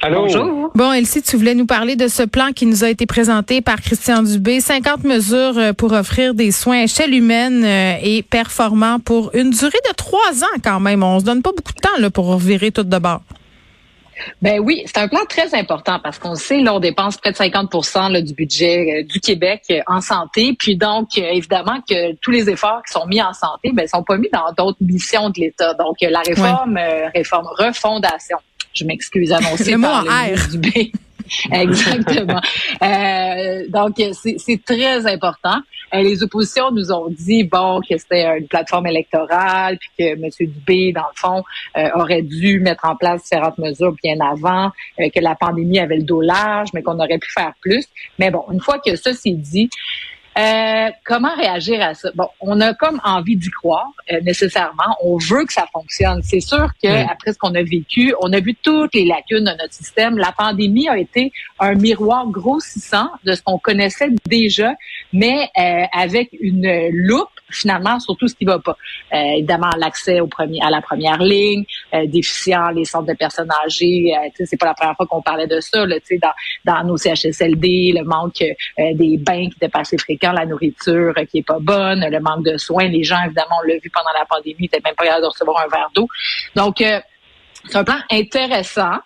Allô? 0.00 0.22
Bonjour. 0.22 0.70
Bon, 0.74 0.92
Elsie, 0.92 1.22
tu 1.22 1.36
voulais 1.36 1.54
nous 1.54 1.66
parler 1.66 1.96
de 1.96 2.08
ce 2.08 2.22
plan 2.22 2.52
qui 2.52 2.66
nous 2.66 2.84
a 2.84 2.90
été 2.90 3.06
présenté 3.06 3.60
par 3.60 3.80
Christian 3.80 4.22
Dubé. 4.22 4.60
50 4.60 5.04
mesures 5.04 5.56
euh, 5.56 5.72
pour 5.72 5.92
offrir 5.92 6.34
des 6.34 6.50
soins 6.50 6.80
à 6.80 6.82
échelle 6.84 7.14
humaine 7.14 7.64
euh, 7.64 7.96
et 8.02 8.22
performants 8.22 8.98
pour 9.00 9.30
une 9.34 9.50
durée 9.50 9.78
de 9.88 9.94
trois 9.94 10.42
ans 10.44 10.58
quand 10.62 10.80
même. 10.80 11.02
On 11.02 11.20
se 11.20 11.24
donne 11.24 11.42
pas 11.42 11.52
beaucoup 11.56 11.72
de 11.72 11.80
temps 11.80 11.98
là, 11.98 12.10
pour 12.10 12.36
virer 12.36 12.70
tout 12.70 12.82
de 12.82 12.98
bord. 12.98 13.22
Ben 14.42 14.60
oui, 14.60 14.82
c'est 14.86 14.98
un 14.98 15.08
plan 15.08 15.24
très 15.28 15.54
important 15.54 15.98
parce 16.02 16.18
qu'on 16.18 16.34
sait, 16.34 16.60
là, 16.60 16.74
on 16.74 16.80
dépense 16.80 17.16
près 17.16 17.32
de 17.32 17.36
50 17.36 17.72
là, 18.10 18.20
du 18.20 18.34
budget 18.34 19.00
euh, 19.00 19.04
du 19.04 19.20
Québec 19.20 19.62
euh, 19.70 19.80
en 19.86 20.00
santé. 20.00 20.54
Puis 20.58 20.76
donc, 20.76 21.10
euh, 21.18 21.22
évidemment 21.32 21.80
que 21.88 22.14
tous 22.16 22.30
les 22.30 22.48
efforts 22.50 22.82
qui 22.86 22.92
sont 22.92 23.06
mis 23.06 23.20
en 23.22 23.32
santé, 23.32 23.70
ben, 23.72 23.86
sont 23.86 24.02
pas 24.02 24.16
mis 24.16 24.28
dans 24.32 24.52
d'autres 24.56 24.78
missions 24.80 25.30
de 25.30 25.40
l'État. 25.40 25.74
Donc, 25.74 25.96
euh, 26.02 26.10
la 26.10 26.20
réforme, 26.20 26.76
euh, 26.76 27.08
réforme 27.14 27.46
refondation. 27.58 28.38
Je 28.74 28.84
m'excuse 28.84 29.32
annoncée 29.32 29.72
Le 29.72 29.78
mot 29.78 29.86
par 29.86 30.00
en 30.00 30.02
le 30.02 30.10
R. 30.10 30.24
ministre 30.24 30.50
Dubé. 30.50 30.92
Exactement. 31.52 32.40
Euh, 32.82 33.64
donc, 33.68 33.94
c'est 33.96 34.36
c'est 34.38 34.62
très 34.62 35.06
important. 35.06 35.60
Euh, 35.94 36.02
les 36.02 36.22
oppositions 36.22 36.70
nous 36.72 36.90
ont 36.92 37.08
dit, 37.08 37.44
bon, 37.44 37.80
que 37.88 37.96
c'était 37.96 38.38
une 38.38 38.48
plateforme 38.48 38.86
électorale, 38.86 39.78
puis 39.78 39.90
que 39.98 40.12
M. 40.12 40.30
Dubé, 40.40 40.92
dans 40.92 41.02
le 41.02 41.16
fond, 41.16 41.44
euh, 41.76 41.88
aurait 41.94 42.22
dû 42.22 42.60
mettre 42.60 42.84
en 42.84 42.96
place 42.96 43.22
différentes 43.22 43.58
mesures 43.58 43.94
bien 44.02 44.18
avant, 44.20 44.70
euh, 45.00 45.08
que 45.14 45.20
la 45.20 45.34
pandémie 45.34 45.78
avait 45.78 45.96
le 45.96 46.02
dos 46.02 46.20
large, 46.20 46.70
mais 46.74 46.82
qu'on 46.82 46.98
aurait 46.98 47.18
pu 47.18 47.30
faire 47.30 47.52
plus. 47.60 47.86
Mais 48.18 48.30
bon, 48.30 48.44
une 48.50 48.60
fois 48.60 48.78
que 48.84 48.96
ça 48.96 49.12
c'est 49.14 49.32
dit, 49.32 49.70
euh, 50.38 50.90
comment 51.04 51.34
réagir 51.36 51.80
à 51.82 51.94
ça? 51.94 52.10
Bon, 52.14 52.28
on 52.40 52.60
a 52.60 52.74
comme 52.74 53.00
envie 53.04 53.36
d'y 53.36 53.50
croire 53.50 53.90
euh, 54.12 54.20
nécessairement. 54.22 54.96
On 55.02 55.16
veut 55.16 55.44
que 55.44 55.52
ça 55.52 55.66
fonctionne. 55.72 56.20
C'est 56.22 56.40
sûr 56.40 56.68
que 56.82 56.88
Mm. 56.88 57.08
après 57.10 57.32
ce 57.32 57.38
qu'on 57.38 57.54
a 57.54 57.62
vécu, 57.62 58.14
on 58.20 58.32
a 58.32 58.40
vu 58.40 58.54
toutes 58.54 58.94
les 58.94 59.04
lacunes 59.04 59.44
de 59.44 59.50
notre 59.50 59.72
système. 59.72 60.18
La 60.18 60.32
pandémie 60.32 60.88
a 60.88 60.98
été 60.98 61.32
un 61.58 61.74
miroir 61.74 62.26
grossissant 62.28 63.10
de 63.24 63.32
ce 63.32 63.42
qu'on 63.42 63.58
connaissait 63.58 64.10
déjà, 64.26 64.72
mais 65.12 65.48
euh, 65.58 65.84
avec 65.92 66.30
une 66.40 66.88
loupe 66.90 67.28
finalement 67.50 68.00
sur 68.00 68.16
tout 68.16 68.26
ce 68.26 68.34
qui 68.34 68.44
va 68.44 68.58
pas. 68.58 68.76
Euh, 69.12 69.16
évidemment, 69.36 69.70
l'accès 69.78 70.20
au 70.20 70.26
premier, 70.26 70.60
à 70.62 70.70
la 70.70 70.80
première 70.80 71.18
ligne, 71.22 71.64
euh, 71.94 72.06
déficient 72.06 72.70
les 72.70 72.84
centres 72.84 73.06
de 73.06 73.12
personnes 73.14 73.50
âgées. 73.64 74.14
Euh, 74.16 74.44
c'est 74.44 74.56
pas 74.58 74.66
la 74.66 74.74
première 74.74 74.96
fois 74.96 75.06
qu'on 75.06 75.22
parlait 75.22 75.46
de 75.46 75.60
ça. 75.60 75.86
Là, 75.86 76.00
tu 76.00 76.06
sais, 76.06 76.18
dans, 76.18 76.32
dans 76.64 76.84
nos 76.84 76.96
CHSLD, 76.96 77.92
le 77.96 78.04
manque 78.04 78.42
euh, 78.42 78.94
des 78.94 79.18
bains 79.18 79.48
qui 79.48 79.56
étaient 79.56 79.68
pas 79.68 79.80
assez 79.80 79.96
la 80.32 80.46
nourriture 80.46 81.14
qui 81.30 81.38
est 81.38 81.46
pas 81.46 81.58
bonne, 81.60 82.04
le 82.08 82.20
manque 82.20 82.44
de 82.44 82.56
soins. 82.56 82.84
Les 82.84 83.02
gens, 83.02 83.22
évidemment, 83.24 83.56
on 83.62 83.66
l'a 83.66 83.74
vu 83.74 83.90
pendant 83.90 84.12
la 84.16 84.24
pandémie, 84.24 84.56
n'étaient 84.60 84.80
même 84.84 84.94
pas 84.94 85.04
capables 85.04 85.22
de 85.22 85.28
recevoir 85.28 85.62
un 85.64 85.68
verre 85.68 85.90
d'eau. 85.94 86.08
Donc, 86.54 86.80
euh, 86.80 87.00
c'est 87.66 87.76
un 87.76 87.84
plan 87.84 87.98
intéressant. 88.10 88.98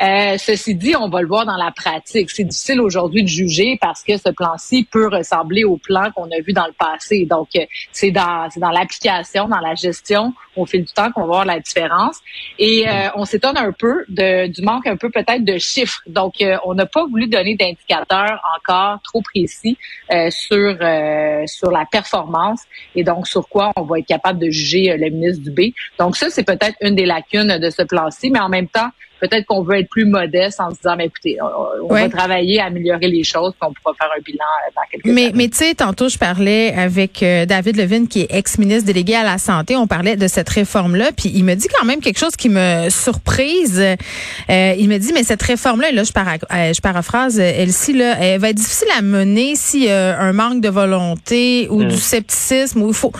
Euh, 0.00 0.38
ceci 0.38 0.74
dit, 0.74 0.96
on 0.96 1.08
va 1.08 1.20
le 1.20 1.28
voir 1.28 1.44
dans 1.44 1.56
la 1.56 1.70
pratique. 1.72 2.30
C'est 2.30 2.44
difficile 2.44 2.80
aujourd'hui 2.80 3.22
de 3.22 3.28
juger 3.28 3.78
parce 3.80 4.02
que 4.02 4.16
ce 4.16 4.30
plan-ci 4.30 4.88
peut 4.90 5.08
ressembler 5.08 5.64
au 5.64 5.76
plan 5.76 6.10
qu'on 6.12 6.30
a 6.30 6.40
vu 6.40 6.52
dans 6.52 6.66
le 6.66 6.72
passé. 6.72 7.26
Donc, 7.26 7.48
euh, 7.56 7.66
c'est 7.92 8.10
dans, 8.10 8.48
dans 8.56 8.70
l'application, 8.70 9.46
dans 9.48 9.60
la 9.60 9.74
gestion, 9.74 10.32
au 10.56 10.64
fil 10.64 10.84
du 10.84 10.92
temps 10.92 11.12
qu'on 11.12 11.22
va 11.22 11.26
voir 11.26 11.44
la 11.44 11.60
différence. 11.60 12.18
Et 12.58 12.88
euh, 12.88 13.08
on 13.14 13.24
s'étonne 13.26 13.58
un 13.58 13.72
peu 13.72 14.04
de, 14.08 14.46
du 14.46 14.62
manque 14.62 14.86
un 14.86 14.96
peu 14.96 15.10
peut-être 15.10 15.44
de 15.44 15.58
chiffres. 15.58 16.00
Donc, 16.06 16.40
euh, 16.40 16.56
on 16.64 16.74
n'a 16.74 16.86
pas 16.86 17.06
voulu 17.06 17.26
donner 17.26 17.56
d'indicateurs 17.56 18.40
encore 18.58 19.00
trop 19.02 19.20
précis 19.20 19.76
euh, 20.12 20.30
sur 20.30 20.76
euh, 20.80 21.44
sur 21.46 21.70
la 21.70 21.84
performance 21.84 22.62
et 22.94 23.04
donc 23.04 23.26
sur 23.26 23.48
quoi 23.48 23.72
on 23.76 23.82
va 23.82 23.98
être 23.98 24.06
capable 24.06 24.38
de 24.38 24.50
juger 24.50 24.96
le 24.96 25.10
ministre 25.10 25.42
Dubé. 25.42 25.74
Donc 25.98 26.16
ça, 26.16 26.30
c'est 26.30 26.44
peut-être 26.44 26.76
une 26.80 26.94
des 26.94 27.06
lacunes 27.06 27.58
de 27.58 27.70
ce 27.70 27.82
plan-ci, 27.82 28.30
mais 28.30 28.40
en 28.40 28.48
même 28.48 28.68
temps, 28.68 28.90
peut-être 29.20 29.46
qu'on 29.46 29.62
veut 29.62 29.78
être 29.78 29.88
plus 29.90 30.06
modeste 30.06 30.60
en 30.60 30.70
se 30.70 30.76
disant, 30.76 30.96
mais 30.96 31.06
écoutez, 31.06 31.36
on, 31.42 31.84
on 31.86 31.92
Ouais. 31.92 32.02
va 32.02 32.08
travailler 32.08 32.60
à 32.60 32.66
améliorer 32.66 33.08
les 33.08 33.24
choses, 33.24 33.52
puis 33.60 33.68
on 33.68 33.72
pourra 33.74 33.94
faire 33.94 34.08
un 34.16 34.20
bilan 34.22 34.44
euh, 34.44 34.70
dans 34.76 34.82
quelques 34.90 35.04
Mais, 35.04 35.24
années. 35.26 35.32
mais 35.34 35.48
tu 35.48 35.56
sais, 35.58 35.74
tantôt, 35.74 36.08
je 36.08 36.18
parlais 36.18 36.72
avec 36.74 37.22
euh, 37.22 37.46
David 37.46 37.76
Levine, 37.76 38.08
qui 38.08 38.22
est 38.22 38.28
ex-ministre 38.34 38.86
délégué 38.86 39.14
à 39.14 39.22
la 39.24 39.38
Santé. 39.38 39.76
On 39.76 39.86
parlait 39.86 40.16
de 40.16 40.26
cette 40.28 40.48
réforme-là. 40.48 41.10
Puis 41.16 41.30
il 41.34 41.44
me 41.44 41.54
dit 41.54 41.68
quand 41.68 41.84
même 41.84 42.00
quelque 42.00 42.18
chose 42.18 42.36
qui 42.36 42.48
me 42.48 42.88
surprise. 42.90 43.80
Euh, 43.80 44.74
il 44.78 44.88
me 44.88 44.98
dit, 44.98 45.12
mais 45.12 45.22
cette 45.22 45.42
réforme-là, 45.42 45.92
là, 45.92 46.04
je, 46.04 46.12
para- 46.12 46.34
euh, 46.52 46.72
je 46.72 46.80
paraphrase, 46.80 47.38
euh, 47.38 47.52
Elsie, 47.62 47.92
là, 47.92 48.16
elle 48.20 48.40
va 48.40 48.50
être 48.50 48.56
difficile 48.56 48.88
à 48.96 49.02
mener 49.02 49.54
s'il 49.56 49.84
y 49.84 49.90
a 49.90 50.18
un 50.18 50.32
manque 50.32 50.60
de 50.60 50.68
volonté 50.68 51.68
ou 51.70 51.84
du 51.84 51.96
scepticisme. 51.96 52.82
Ou 52.82 52.88
il 52.88 52.94
faut, 52.94 53.12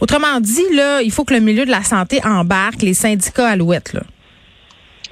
autrement 0.00 0.40
dit, 0.40 0.64
là, 0.72 1.02
il 1.02 1.10
faut 1.10 1.24
que 1.24 1.34
le 1.34 1.40
milieu 1.40 1.64
de 1.64 1.70
la 1.70 1.82
santé 1.82 2.20
embarque 2.24 2.82
les 2.82 2.94
syndicats 2.94 3.48
alouettes. 3.48 3.92
Là. 3.92 4.02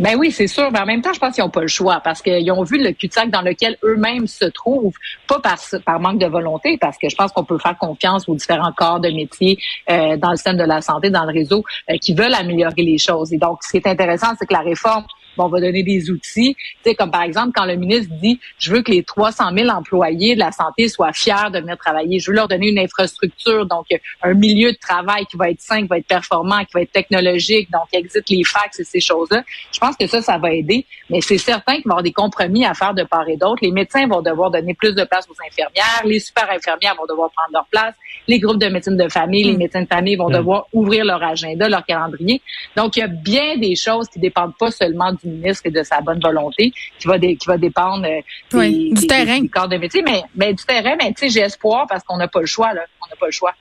Ben 0.01 0.17
oui, 0.19 0.33
c'est 0.33 0.47
sûr. 0.47 0.71
Mais 0.73 0.81
en 0.81 0.87
même 0.87 1.03
temps, 1.03 1.13
je 1.13 1.19
pense 1.19 1.35
qu'ils 1.35 1.45
n'ont 1.45 1.51
pas 1.51 1.61
le 1.61 1.69
choix 1.69 2.01
parce 2.03 2.23
qu'ils 2.23 2.51
ont 2.53 2.63
vu 2.63 2.83
le 2.83 2.93
cul-de-sac 2.93 3.29
dans 3.29 3.43
lequel 3.43 3.77
eux-mêmes 3.85 4.27
se 4.27 4.47
trouvent, 4.47 4.95
pas 5.29 5.41
par, 5.41 5.59
par 5.85 6.01
manque 6.01 6.19
de 6.19 6.27
volonté, 6.27 6.79
parce 6.81 6.97
que 6.97 7.11
je 7.11 7.15
pense 7.15 7.33
qu'on 7.33 7.45
peut 7.45 7.59
faire 7.59 7.77
confiance 7.77 8.27
aux 8.27 8.35
différents 8.35 8.73
corps 8.73 8.99
de 8.99 9.11
métier 9.11 9.59
euh, 9.91 10.17
dans 10.17 10.31
le 10.31 10.37
système 10.37 10.57
de 10.57 10.65
la 10.65 10.81
santé, 10.81 11.11
dans 11.11 11.27
le 11.27 11.33
réseau, 11.33 11.63
euh, 11.91 11.99
qui 11.99 12.15
veulent 12.15 12.33
améliorer 12.33 12.83
les 12.83 12.97
choses. 12.97 13.31
Et 13.35 13.37
donc, 13.37 13.59
ce 13.63 13.73
qui 13.73 13.77
est 13.77 13.87
intéressant, 13.87 14.29
c'est 14.39 14.47
que 14.47 14.55
la 14.55 14.61
réforme 14.61 15.05
bon, 15.37 15.45
on 15.45 15.49
va 15.49 15.61
donner 15.61 15.83
des 15.83 16.11
outils, 16.11 16.55
tu 16.55 16.77
sais, 16.85 16.95
comme 16.95 17.11
par 17.11 17.23
exemple 17.23 17.53
quand 17.55 17.65
le 17.65 17.77
ministre 17.77 18.13
dit, 18.21 18.39
je 18.59 18.73
veux 18.73 18.83
que 18.83 18.91
les 18.91 19.03
300 19.03 19.51
000 19.57 19.69
employés 19.69 20.35
de 20.35 20.41
la 20.41 20.53
santé 20.53 20.89
soient 20.89 21.13
fiers 21.13 21.51
de 21.53 21.61
venir 21.61 21.77
travailler, 21.79 22.19
je 22.19 22.31
veux 22.31 22.37
leur 22.37 22.49
donner 22.49 22.69
une 22.69 22.79
infrastructure, 22.79 23.67
donc 23.67 23.87
un 24.23 24.35
milieu 24.35 24.73
de 24.73 24.79
travail 24.79 25.27
qui 25.27 25.37
va 25.37 25.51
être 25.51 25.61
sain, 25.61 25.83
qui 25.83 25.89
va 25.89 25.99
être 25.99 26.07
performant, 26.07 26.61
qui 26.61 26.73
va 26.75 26.83
être 26.83 26.93
technologique, 26.93 27.71
donc 27.71 27.83
existe 27.93 28.29
les 28.29 28.45
fax 28.45 28.81
et 28.81 28.85
ces 28.85 29.01
choses-là. 29.01 29.43
Je 29.73 29.79
pense 29.79 29.97
que 29.97 30.07
ça, 30.07 30.23
ça 30.23 30.39
va 30.39 30.53
aider, 30.53 30.87
mais 31.09 31.21
c'est 31.21 31.39
certain 31.39 31.75
qu'il 31.75 31.85
va 31.85 31.91
y 31.91 31.93
avoir 31.93 32.03
des 32.03 32.13
compromis 32.13 32.65
à 32.65 32.75
faire 32.75 32.95
de 32.95 33.05
part 33.05 33.29
et 33.29 33.37
d'autre. 33.37 33.59
Les 33.63 33.73
médecins 33.73 34.07
vont 34.07 34.23
devoir 34.23 34.51
donner 34.51 34.75
plus 34.75 34.95
de 34.95 35.05
place 35.05 35.27
aux 35.29 35.47
infirmières, 35.47 36.03
les 36.05 36.21
super 36.21 36.51
infirmières 36.51 36.95
vont 36.97 37.07
devoir 37.07 37.31
prendre 37.31 37.53
leur 37.53 37.67
place, 37.67 37.95
les 38.27 38.39
groupes 38.39 38.61
de 38.61 38.69
médecine 38.69 38.97
de 38.97 39.09
famille, 39.09 39.45
les 39.45 39.57
médecins 39.57 39.83
de 39.83 39.89
famille 39.89 40.17
vont 40.17 40.31
devoir 40.31 40.67
ouvrir 40.73 41.05
leur 41.05 41.23
agenda, 41.23 41.69
leur 41.69 41.85
calendrier. 41.85 42.41
Donc, 42.77 42.97
il 42.97 43.01
y 43.01 43.03
a 43.03 43.09
bien 43.09 43.57
des 43.57 43.77
choses 43.77 44.09
qui 44.09 44.19
dépendent 44.19 44.57
pas 44.59 44.71
seulement 44.71 45.13
du 45.13 45.20
ministre 45.25 45.63
et 45.67 45.71
de 45.71 45.83
sa 45.83 46.01
bonne 46.01 46.21
volonté, 46.21 46.73
qui 46.99 47.07
va, 47.09 47.19
dé- 47.19 47.37
qui 47.37 47.47
va 47.47 47.57
dépendre 47.59 48.05
euh, 48.07 48.21
des, 48.53 48.59
Oui, 48.59 48.89
du 48.95 49.01
des- 49.03 49.07
terrain. 49.07 49.41
des 49.41 49.49
corps 49.49 49.69
de 49.69 49.77
métier, 49.77 50.03
mais, 50.03 50.23
mais 50.35 50.53
du 50.55 50.65
terrain, 50.65 50.95
mais 50.99 51.13
tu 51.13 51.15
sais, 51.17 51.29
j'ai 51.29 51.41
espoir 51.41 51.87
parce 51.89 52.03
qu'on 52.05 52.17
n'a 52.17 52.29
pas 52.29 52.41
le 52.41 52.47
choix, 52.47 52.73
là. 52.73 52.83
On 53.05 53.09
n'a 53.11 53.17
pas 53.19 53.27
le 53.27 53.33
choix. 53.33 53.53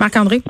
Marc-André? 0.00 0.40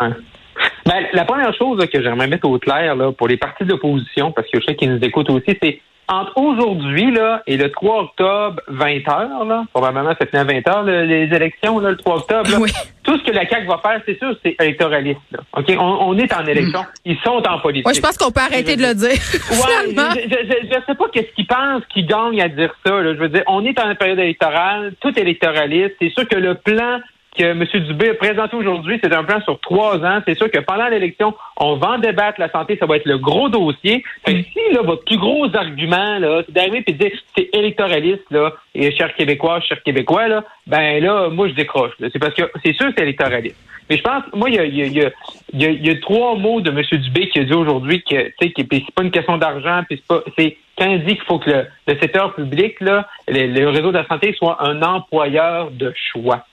Ben, 0.86 1.06
la 1.12 1.24
première 1.24 1.52
chose 1.54 1.78
là, 1.78 1.86
que 1.86 2.00
j'aimerais 2.02 2.28
mettre 2.28 2.46
au 2.48 2.58
clair 2.58 2.94
là, 2.94 3.10
pour 3.12 3.26
les 3.28 3.36
partis 3.36 3.64
d'opposition, 3.64 4.32
parce 4.32 4.48
que 4.50 4.60
je 4.60 4.64
sais 4.66 4.76
qu'ils 4.76 4.92
nous 4.94 5.02
écoutent 5.04 5.30
aussi, 5.30 5.56
c'est 5.62 5.80
entre 6.08 6.36
aujourd'hui 6.36 7.10
là, 7.10 7.42
et 7.46 7.56
le 7.56 7.70
3 7.70 8.02
octobre, 8.02 8.60
20 8.68 9.08
heures, 9.08 9.44
là, 9.44 9.64
probablement 9.72 10.14
ça 10.18 10.26
finit 10.26 10.40
à 10.40 10.44
20 10.44 10.68
heures, 10.68 10.82
là, 10.84 11.04
les 11.04 11.24
élections, 11.34 11.78
là, 11.78 11.90
le 11.90 11.96
3 11.96 12.16
octobre, 12.16 12.50
là, 12.50 12.56
Oui. 12.60 12.70
tout 13.02 13.18
ce 13.18 13.24
que 13.24 13.30
la 13.32 13.48
CAQ 13.48 13.66
va 13.66 13.78
faire, 13.78 14.00
c'est 14.06 14.18
sûr, 14.18 14.36
c'est 14.42 14.56
électoraliste. 14.60 15.20
Là. 15.32 15.40
OK? 15.56 15.66
On, 15.78 15.82
on 16.08 16.18
est 16.18 16.32
en 16.34 16.44
élection. 16.46 16.84
Ils 17.04 17.18
sont 17.24 17.42
en 17.48 17.58
politique. 17.60 17.86
Ouais, 17.86 17.94
je 17.94 18.00
pense 18.00 18.16
qu'on 18.18 18.30
peut 18.30 18.40
arrêter 18.40 18.76
de 18.76 18.82
le 18.82 18.94
dire. 18.94 19.10
Ouais, 19.50 19.88
je, 19.88 20.20
je, 20.28 20.36
je, 20.46 20.66
je 20.68 20.74
sais 20.86 20.94
pas 20.94 21.04
qu'est-ce 21.12 21.32
qu'ils 21.34 21.46
pensent 21.46 21.84
qu'ils 21.92 22.06
gagnent 22.06 22.40
à 22.42 22.48
dire 22.48 22.74
ça. 22.84 23.00
Là. 23.00 23.14
Je 23.14 23.18
veux 23.18 23.28
dire, 23.28 23.42
on 23.46 23.64
est 23.64 23.78
en 23.80 23.94
période 23.94 24.18
électorale, 24.18 24.92
tout 25.00 25.16
électoraliste. 25.18 25.92
C'est 26.00 26.10
sûr 26.10 26.26
que 26.28 26.36
le 26.36 26.54
plan 26.54 26.98
que 27.36 27.42
M. 27.44 27.64
Dubé 27.86 28.10
a 28.10 28.14
présenté 28.14 28.56
aujourd'hui, 28.56 28.98
c'est 29.02 29.12
un 29.12 29.24
plan 29.24 29.40
sur 29.42 29.58
trois 29.60 29.96
ans. 30.04 30.20
C'est 30.26 30.36
sûr 30.36 30.50
que 30.50 30.60
pendant 30.60 30.88
l'élection, 30.88 31.34
on 31.56 31.76
va 31.76 31.92
en 31.92 31.98
débattre 31.98 32.40
la 32.40 32.50
santé, 32.50 32.76
ça 32.78 32.86
va 32.86 32.96
être 32.96 33.06
le 33.06 33.18
gros 33.18 33.48
dossier. 33.48 34.04
Fait 34.24 34.34
que 34.34 34.42
si 34.42 34.72
là, 34.72 34.82
votre 34.82 35.04
plus 35.04 35.18
gros 35.18 35.54
argument, 35.54 36.18
là, 36.18 36.42
c'est 36.46 36.52
d'arriver 36.52 36.84
et 36.86 36.92
de 36.92 36.98
dire 36.98 37.12
c'est 37.36 37.50
électoraliste, 37.52 38.24
là, 38.30 38.52
et 38.74 38.90
chers 38.92 39.14
Québécois, 39.14 39.60
chers 39.60 39.82
Québécois, 39.82 40.28
là, 40.28 40.44
ben 40.66 41.02
là, 41.02 41.28
moi 41.28 41.48
je 41.48 41.54
décroche. 41.54 41.92
C'est 42.00 42.18
parce 42.18 42.34
que 42.34 42.42
c'est 42.64 42.74
sûr 42.74 42.86
que 42.86 42.94
c'est 42.96 43.04
électoraliste. 43.04 43.56
Mais 43.90 43.98
je 43.98 44.02
pense, 44.02 44.22
moi, 44.32 44.48
il 44.48 44.54
y 44.54 44.58
a, 44.58 44.64
y 44.64 44.82
a, 45.04 45.10
y 45.52 45.64
a, 45.66 45.70
y 45.70 46.00
trois 46.00 46.36
mots 46.36 46.60
de 46.60 46.70
M. 46.70 46.82
Dubé 47.00 47.28
qui 47.28 47.40
a 47.40 47.44
dit 47.44 47.52
aujourd'hui 47.52 48.02
que, 48.02 48.28
tu 48.28 48.34
sais, 48.40 48.50
que 48.50 48.62
c'est 48.70 48.94
pas 48.94 49.02
une 49.02 49.10
question 49.10 49.36
d'argent, 49.36 49.82
puis 49.86 49.98
c'est 49.98 50.06
pas, 50.06 50.22
c'est 50.38 50.56
quand 50.78 50.90
il 50.90 51.04
dit 51.04 51.16
qu'il 51.16 51.24
faut 51.24 51.38
que 51.38 51.50
le, 51.50 51.66
le 51.86 51.98
secteur 51.98 52.34
public, 52.34 52.80
là, 52.80 53.06
le, 53.28 53.46
le 53.46 53.68
réseau 53.68 53.92
de 53.92 53.98
la 53.98 54.06
santé 54.06 54.34
soit 54.38 54.56
un 54.66 54.80
employeur 54.82 55.70
de 55.70 55.92
choix. 56.12 56.46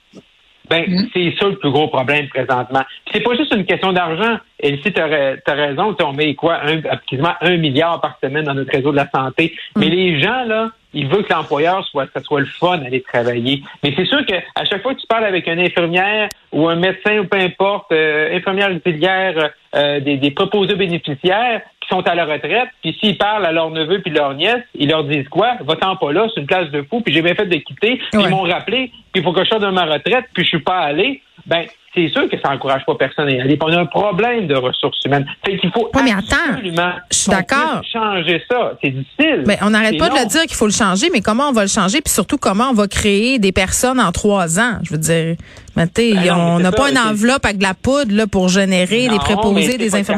Ben, 0.70 1.08
c'est 1.12 1.34
ça 1.38 1.48
le 1.48 1.56
plus 1.56 1.70
gros 1.70 1.88
problème 1.88 2.28
présentement. 2.28 2.82
C'est 3.12 3.20
pas 3.20 3.34
juste 3.36 3.54
une 3.54 3.64
question 3.64 3.92
d'argent. 3.92 4.38
Et 4.60 4.78
si 4.82 4.92
tu 4.92 5.00
as, 5.00 5.06
raison, 5.46 5.92
tu 5.92 5.96
sais, 5.96 6.04
on 6.04 6.12
met 6.12 6.34
quoi, 6.34 6.60
un, 6.64 6.80
quasiment 7.08 7.34
un 7.40 7.56
milliard 7.56 8.00
par 8.00 8.16
semaine 8.22 8.44
dans 8.44 8.54
notre 8.54 8.70
réseau 8.70 8.92
de 8.92 8.96
la 8.96 9.10
santé. 9.10 9.54
Mais 9.76 9.88
les 9.88 10.20
gens, 10.20 10.44
là, 10.44 10.70
il 10.94 11.08
veut 11.08 11.22
que 11.22 11.32
l'employeur 11.32 11.84
soit, 11.86 12.06
ça 12.12 12.20
soit 12.20 12.40
le 12.40 12.46
fun 12.46 12.78
d'aller 12.78 13.02
travailler. 13.02 13.62
Mais 13.82 13.92
c'est 13.96 14.04
sûr 14.04 14.24
que 14.24 14.34
à 14.54 14.64
chaque 14.64 14.82
fois 14.82 14.94
que 14.94 15.00
tu 15.00 15.06
parles 15.06 15.24
avec 15.24 15.46
une 15.46 15.58
infirmière 15.58 16.28
ou 16.52 16.68
un 16.68 16.76
médecin 16.76 17.18
ou 17.18 17.24
peu 17.24 17.38
importe, 17.38 17.90
euh, 17.92 18.36
infirmière 18.36 18.70
auxiliaire, 18.74 19.50
euh, 19.74 20.00
des, 20.00 20.18
des 20.18 20.30
proposés 20.30 20.74
bénéficiaires 20.74 21.62
sont 21.92 22.06
à 22.08 22.14
la 22.14 22.24
retraite, 22.24 22.68
puis 22.82 22.96
s'ils 23.00 23.18
parlent 23.18 23.44
à 23.44 23.52
leurs 23.52 23.70
neveux 23.70 24.00
puis 24.00 24.10
leurs 24.10 24.34
nièces, 24.34 24.62
ils 24.74 24.88
leur 24.88 25.04
disent 25.04 25.28
quoi? 25.28 25.52
Va-t'en 25.60 25.96
pas 25.96 26.12
là, 26.12 26.26
c'est 26.34 26.40
une 26.40 26.46
place 26.46 26.70
de 26.70 26.82
fou, 26.88 27.00
puis 27.02 27.12
j'ai 27.14 27.22
bien 27.22 27.34
fait 27.34 27.46
de 27.46 27.56
quitter, 27.56 28.00
puis 28.10 28.18
Ouais. 28.18 28.24
ils 28.26 28.30
m'ont 28.30 28.42
rappelé, 28.42 28.90
puis 29.12 29.20
il 29.20 29.22
faut 29.22 29.32
que 29.32 29.44
je 29.44 29.48
sorte 29.50 29.62
de 29.62 29.68
ma 29.68 29.84
retraite, 29.84 30.24
puis 30.32 30.42
je 30.44 30.48
suis 30.48 30.60
pas 30.60 30.78
allé. 30.78 31.20
Ben, 31.46 31.64
c'est 31.94 32.08
sûr 32.08 32.28
que 32.30 32.38
ça 32.40 32.50
encourage 32.52 32.84
pas 32.86 32.94
personne 32.94 33.26
à 33.28 33.32
y 33.32 33.40
aller. 33.40 33.58
On 33.60 33.66
a 33.72 33.80
un 33.80 33.84
problème 33.86 34.46
de 34.46 34.54
ressources 34.54 34.98
humaines. 35.04 35.26
Fait 35.44 35.56
qu'il 35.58 35.70
faut 35.72 35.90
Ouais, 35.94 36.02
mais 36.04 36.12
attends, 36.12 36.52
absolument 36.52 36.92
je 37.10 37.16
suis 37.18 37.30
d'accord. 37.30 37.82
changer 37.92 38.42
ça. 38.50 38.72
C'est 38.82 38.90
difficile. 38.90 39.42
Ben, 39.44 39.56
on 39.62 39.70
n'arrête 39.70 39.98
pas 39.98 40.08
de 40.08 40.14
le 40.14 40.26
dire 40.26 40.42
qu'il 40.42 40.54
faut 40.54 40.66
le 40.66 40.72
changer, 40.72 41.08
mais 41.12 41.20
comment 41.20 41.48
on 41.48 41.52
va 41.52 41.62
le 41.62 41.68
changer, 41.68 42.00
puis 42.00 42.12
surtout 42.12 42.38
comment 42.38 42.70
on 42.70 42.74
va 42.74 42.86
créer 42.86 43.38
des 43.38 43.52
personnes 43.52 44.00
en 44.00 44.12
trois 44.12 44.58
ans? 44.60 44.78
Je 44.84 44.90
veux 44.92 45.00
dire, 45.00 45.36
mais 45.76 45.86
tu 45.88 46.02
sais, 46.02 46.14
Ben 46.14 46.32
on 46.34 46.56
mais 46.58 46.62
n'a 46.62 46.72
pas 46.72 46.90
une 46.90 46.98
enveloppe 46.98 47.44
avec 47.44 47.58
de 47.58 47.64
la 47.64 47.74
poudre 47.74 48.14
là, 48.14 48.26
pour 48.26 48.48
générer 48.48 49.06
Non, 49.08 49.14
des 49.14 49.18
préposés, 49.18 49.72
mais 49.72 49.78
des 49.78 49.90
faut 49.90 50.12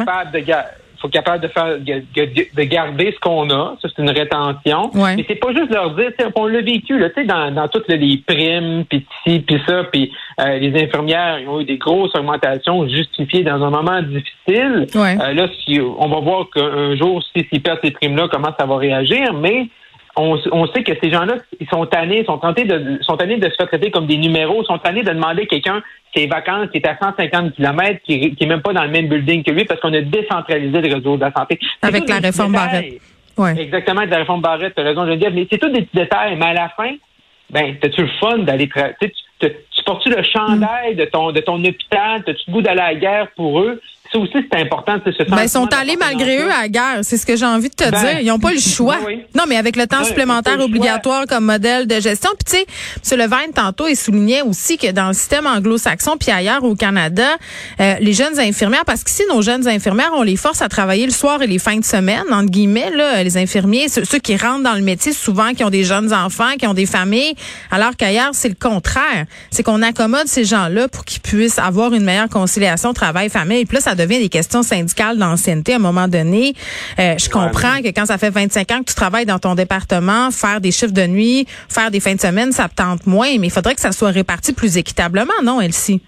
faut 1.05 1.09
être 1.09 1.13
capable 1.13 1.43
de 1.43 1.49
faire 1.49 1.79
de, 1.79 2.03
de- 2.15 2.47
de 2.57 2.63
garder 2.65 3.13
ce 3.15 3.21
qu'on 3.21 3.51
a, 3.51 3.77
ça 3.83 3.89
c'est 3.95 4.03
une 4.03 4.11
rétention. 4.11 4.91
Ouais. 4.95 5.17
Mais 5.17 5.25
c'est 5.29 5.35
pas 5.35 5.53
juste 5.53 5.71
leur 5.71 5.95
dire, 5.95 6.11
on 6.37 6.47
l'a 6.47 6.63
vécu 6.63 6.99
là, 6.99 7.11
tu 7.11 7.21
sais, 7.21 7.27
dans, 7.27 7.51
dans 7.51 7.69
toutes 7.69 7.89
les 7.89 8.17
primes, 8.27 8.85
puis 8.89 9.07
ci, 9.27 9.41
puis 9.41 9.61
ça, 9.67 9.85
puis 9.85 10.11
euh, 10.41 10.59
les 10.59 10.83
infirmières 10.83 11.39
ils 11.41 11.49
ont 11.49 11.61
eu 11.61 11.65
des 11.65 11.77
grosses 11.77 12.15
augmentations 12.15 12.89
justifiées 12.89 13.43
dans 13.43 13.63
un 13.63 13.71
moment 13.71 14.01
difficile. 14.03 14.87
Ouais. 14.95 15.17
Euh, 15.21 15.33
là, 15.35 15.49
si 15.65 15.79
on 15.81 16.09
va 16.09 16.21
voir 16.21 16.47
qu'un 16.55 16.97
jour, 16.97 17.23
si 17.37 17.45
s'ils 17.51 17.61
perdent 17.63 17.81
ces 17.85 17.91
primes-là, 17.91 18.29
comment 18.33 18.53
ça 18.59 18.65
va 18.65 18.77
réagir, 18.79 19.35
mais 19.35 19.69
on, 20.17 20.39
on 20.53 20.67
sait 20.69 20.83
que 20.83 20.93
ces 21.03 21.11
gens-là, 21.11 21.37
ils 21.61 21.69
sont 21.69 21.85
tannés, 21.87 22.25
sont 22.25 22.39
tentés 22.39 22.65
de, 22.65 22.99
sont 23.03 23.17
tannés 23.17 23.37
de 23.39 23.49
se 23.49 23.55
faire 23.57 23.67
traiter 23.69 23.91
comme 23.91 24.07
des 24.07 24.17
numéros, 24.17 24.63
sont 24.65 24.79
tannés 24.79 25.03
de 25.03 25.11
demander 25.11 25.43
à 25.43 25.47
quelqu'un 25.47 25.83
ses 26.15 26.27
vacances 26.27 26.69
qui 26.71 26.79
est 26.79 26.87
à 26.87 26.97
150 27.01 27.55
km, 27.57 28.01
qui, 28.05 28.35
qui 28.37 28.45
est 28.45 28.47
même 28.47 28.63
pas 28.63 28.73
dans 28.73 28.85
le 28.85 28.91
même 28.91 29.09
building 29.09 29.43
que 29.43 29.51
lui, 29.51 29.65
parce 29.65 29.81
qu'on 29.81 29.93
a 29.93 30.01
décentralisé 30.01 30.81
le 30.81 30.95
réseau 30.95 31.17
de 31.17 31.23
la 31.23 31.33
santé. 31.33 31.59
Avec 31.83 32.09
la 32.09 32.19
réforme. 32.19 32.53
Barrette. 32.53 33.01
Ouais. 33.37 33.61
Exactement, 33.61 33.99
avec 34.03 34.13
la 34.13 34.19
réforme 34.19 34.41
Barrette, 34.41 34.75
tu 34.77 34.81
as 34.81 34.85
raison, 34.85 35.05
Geneviève, 35.07 35.35
mais 35.35 35.47
c'est 35.51 35.59
tous 35.59 35.71
des 35.71 35.83
petits 35.83 35.97
détails, 35.97 36.37
mais 36.37 36.47
à 36.47 36.53
la 36.55 36.69
fin, 36.69 36.93
ben, 37.51 37.75
t'as-tu 37.81 38.03
le 38.03 38.09
fun 38.21 38.39
d'aller 38.39 38.69
tu- 39.01 39.11
tu 39.41 39.85
portes-tu 39.85 40.11
le 40.11 40.23
chandail 40.23 40.95
de 40.95 41.05
ton 41.07 41.33
de 41.33 41.41
ton 41.41 41.57
hôpital, 41.63 42.23
t'as-tu 42.25 42.43
le 42.47 42.53
goût 42.53 42.63
d'aller 42.63 42.81
à 42.81 42.93
la 42.93 42.95
guerre 42.95 43.27
pour 43.37 43.61
eux? 43.61 43.81
Ça 44.15 44.21
aussi, 44.21 44.33
c'est 44.53 44.61
important, 44.61 44.97
ce 45.05 45.29
Ben, 45.29 45.43
ils 45.43 45.49
sont 45.49 45.67
allés 45.75 45.97
malgré 45.97 46.39
eux 46.39 46.51
à 46.51 46.63
la 46.63 46.69
guerre. 46.69 46.99
C'est 47.03 47.17
ce 47.17 47.27
que 47.27 47.35
j'ai 47.35 47.45
envie 47.45 47.69
de 47.69 47.75
te 47.75 47.91
Ben, 47.91 48.01
dire. 48.01 48.21
Ils 48.21 48.27
n'ont 48.29 48.39
pas 48.39 48.53
le 48.53 48.61
choix. 48.61 48.97
oui, 49.01 49.15
oui. 49.17 49.23
Non, 49.35 49.45
mais 49.49 49.57
avec 49.57 49.75
le 49.75 49.89
temps 49.89 50.05
supplémentaire 50.05 50.57
le 50.57 50.65
obligatoire 50.65 51.25
comme 51.29 51.45
modèle 51.47 51.89
de 51.89 51.99
gestion. 51.99 52.31
Puis 52.39 52.45
tu 52.45 53.11
sais, 53.11 53.17
M. 53.17 53.29
Levine, 53.29 53.53
tantôt, 53.53 53.89
il 53.89 53.97
soulignait 53.97 54.43
aussi 54.43 54.79
que 54.79 54.93
dans 54.93 55.09
le 55.09 55.15
système 55.15 55.47
anglo-saxon, 55.49 56.17
puis 56.19 56.31
ailleurs 56.31 56.63
au 56.63 56.77
Canada, 56.77 57.27
euh, 57.81 57.95
les 58.01 58.13
jeunes 58.13 58.39
infirmières, 58.39 58.85
parce 58.85 59.03
qu'ici, 59.03 59.23
nos 59.29 59.43
jeunes 59.43 59.67
infirmières, 59.67 60.13
on 60.15 60.23
les 60.23 60.37
force 60.37 60.63
à 60.63 60.69
travailler 60.69 61.07
le 61.07 61.13
soir 61.13 61.43
et 61.43 61.49
les 61.49 61.59
fins 61.59 61.79
de 61.79 61.85
semaine, 61.85 62.23
entre 62.31 62.51
guillemets, 62.51 62.91
là, 62.91 63.21
les 63.25 63.37
infirmiers, 63.37 63.89
ceux, 63.89 64.05
ceux 64.05 64.21
qui 64.21 64.37
rentrent 64.37 64.63
dans 64.63 64.75
le 64.75 64.83
métier, 64.83 65.13
souvent, 65.13 65.53
qui 65.55 65.65
ont 65.65 65.71
des 65.71 65.83
jeunes 65.83 66.13
enfants, 66.15 66.53
qui 66.57 66.69
ont 66.69 66.75
des 66.75 66.87
familles, 66.87 67.35
alors 67.73 67.97
qu'ailleurs, 67.97 68.31
c'est 68.33 68.49
le 68.49 68.55
contraire. 68.55 69.27
C'est 69.51 69.65
qu'on 69.65 69.83
accommode 69.83 70.29
ces 70.29 70.45
gens-là 70.45 70.87
pour 70.87 71.05
qu'ils 71.05 71.21
puissent 71.21 71.59
avoir 71.59 71.93
une 71.95 72.05
meilleure 72.05 72.29
conciliation 72.29 72.93
travail-famille. 72.93 73.61
Et 73.63 73.67
puis 73.67 73.77
là, 73.77 73.81
ça 73.81 73.95
devient 73.97 74.04
des 74.07 74.29
questions 74.29 74.63
syndicales 74.63 75.19
d'ancienneté 75.19 75.73
à 75.73 75.77
un 75.77 75.81
moment 75.81 76.09
donné. 76.09 76.55
Euh, 76.99 77.17
je 77.19 77.29
comprends 77.29 77.81
que 77.83 77.89
quand 77.89 78.07
ça 78.07 78.19
fait 78.19 78.31
25 78.31 78.71
ans 78.71 78.79
que 78.81 78.91
tu 78.91 78.95
travailles 78.95 79.27
dans 79.27 79.39
ton 79.39 79.55
département, 79.55 80.31
faire 80.31 80.61
des 80.61 80.71
chiffres 80.71 80.93
de 80.93 81.07
nuit, 81.07 81.47
faire 81.69 81.91
des 81.91 82.01
fins 82.01 82.15
de 82.15 82.21
semaine, 82.21 82.53
ça 82.53 82.69
te 82.69 82.75
tente 82.75 83.07
moins, 83.07 83.39
mais 83.39 83.49
il 83.49 83.53
faudrait 83.53 83.75
que 83.75 83.81
ça 83.81 83.93
soit 83.93 84.11
réparti 84.11 84.53
plus 84.53 84.77
équitablement, 84.77 85.33
non, 85.43 85.61
Elsie? 85.61 86.01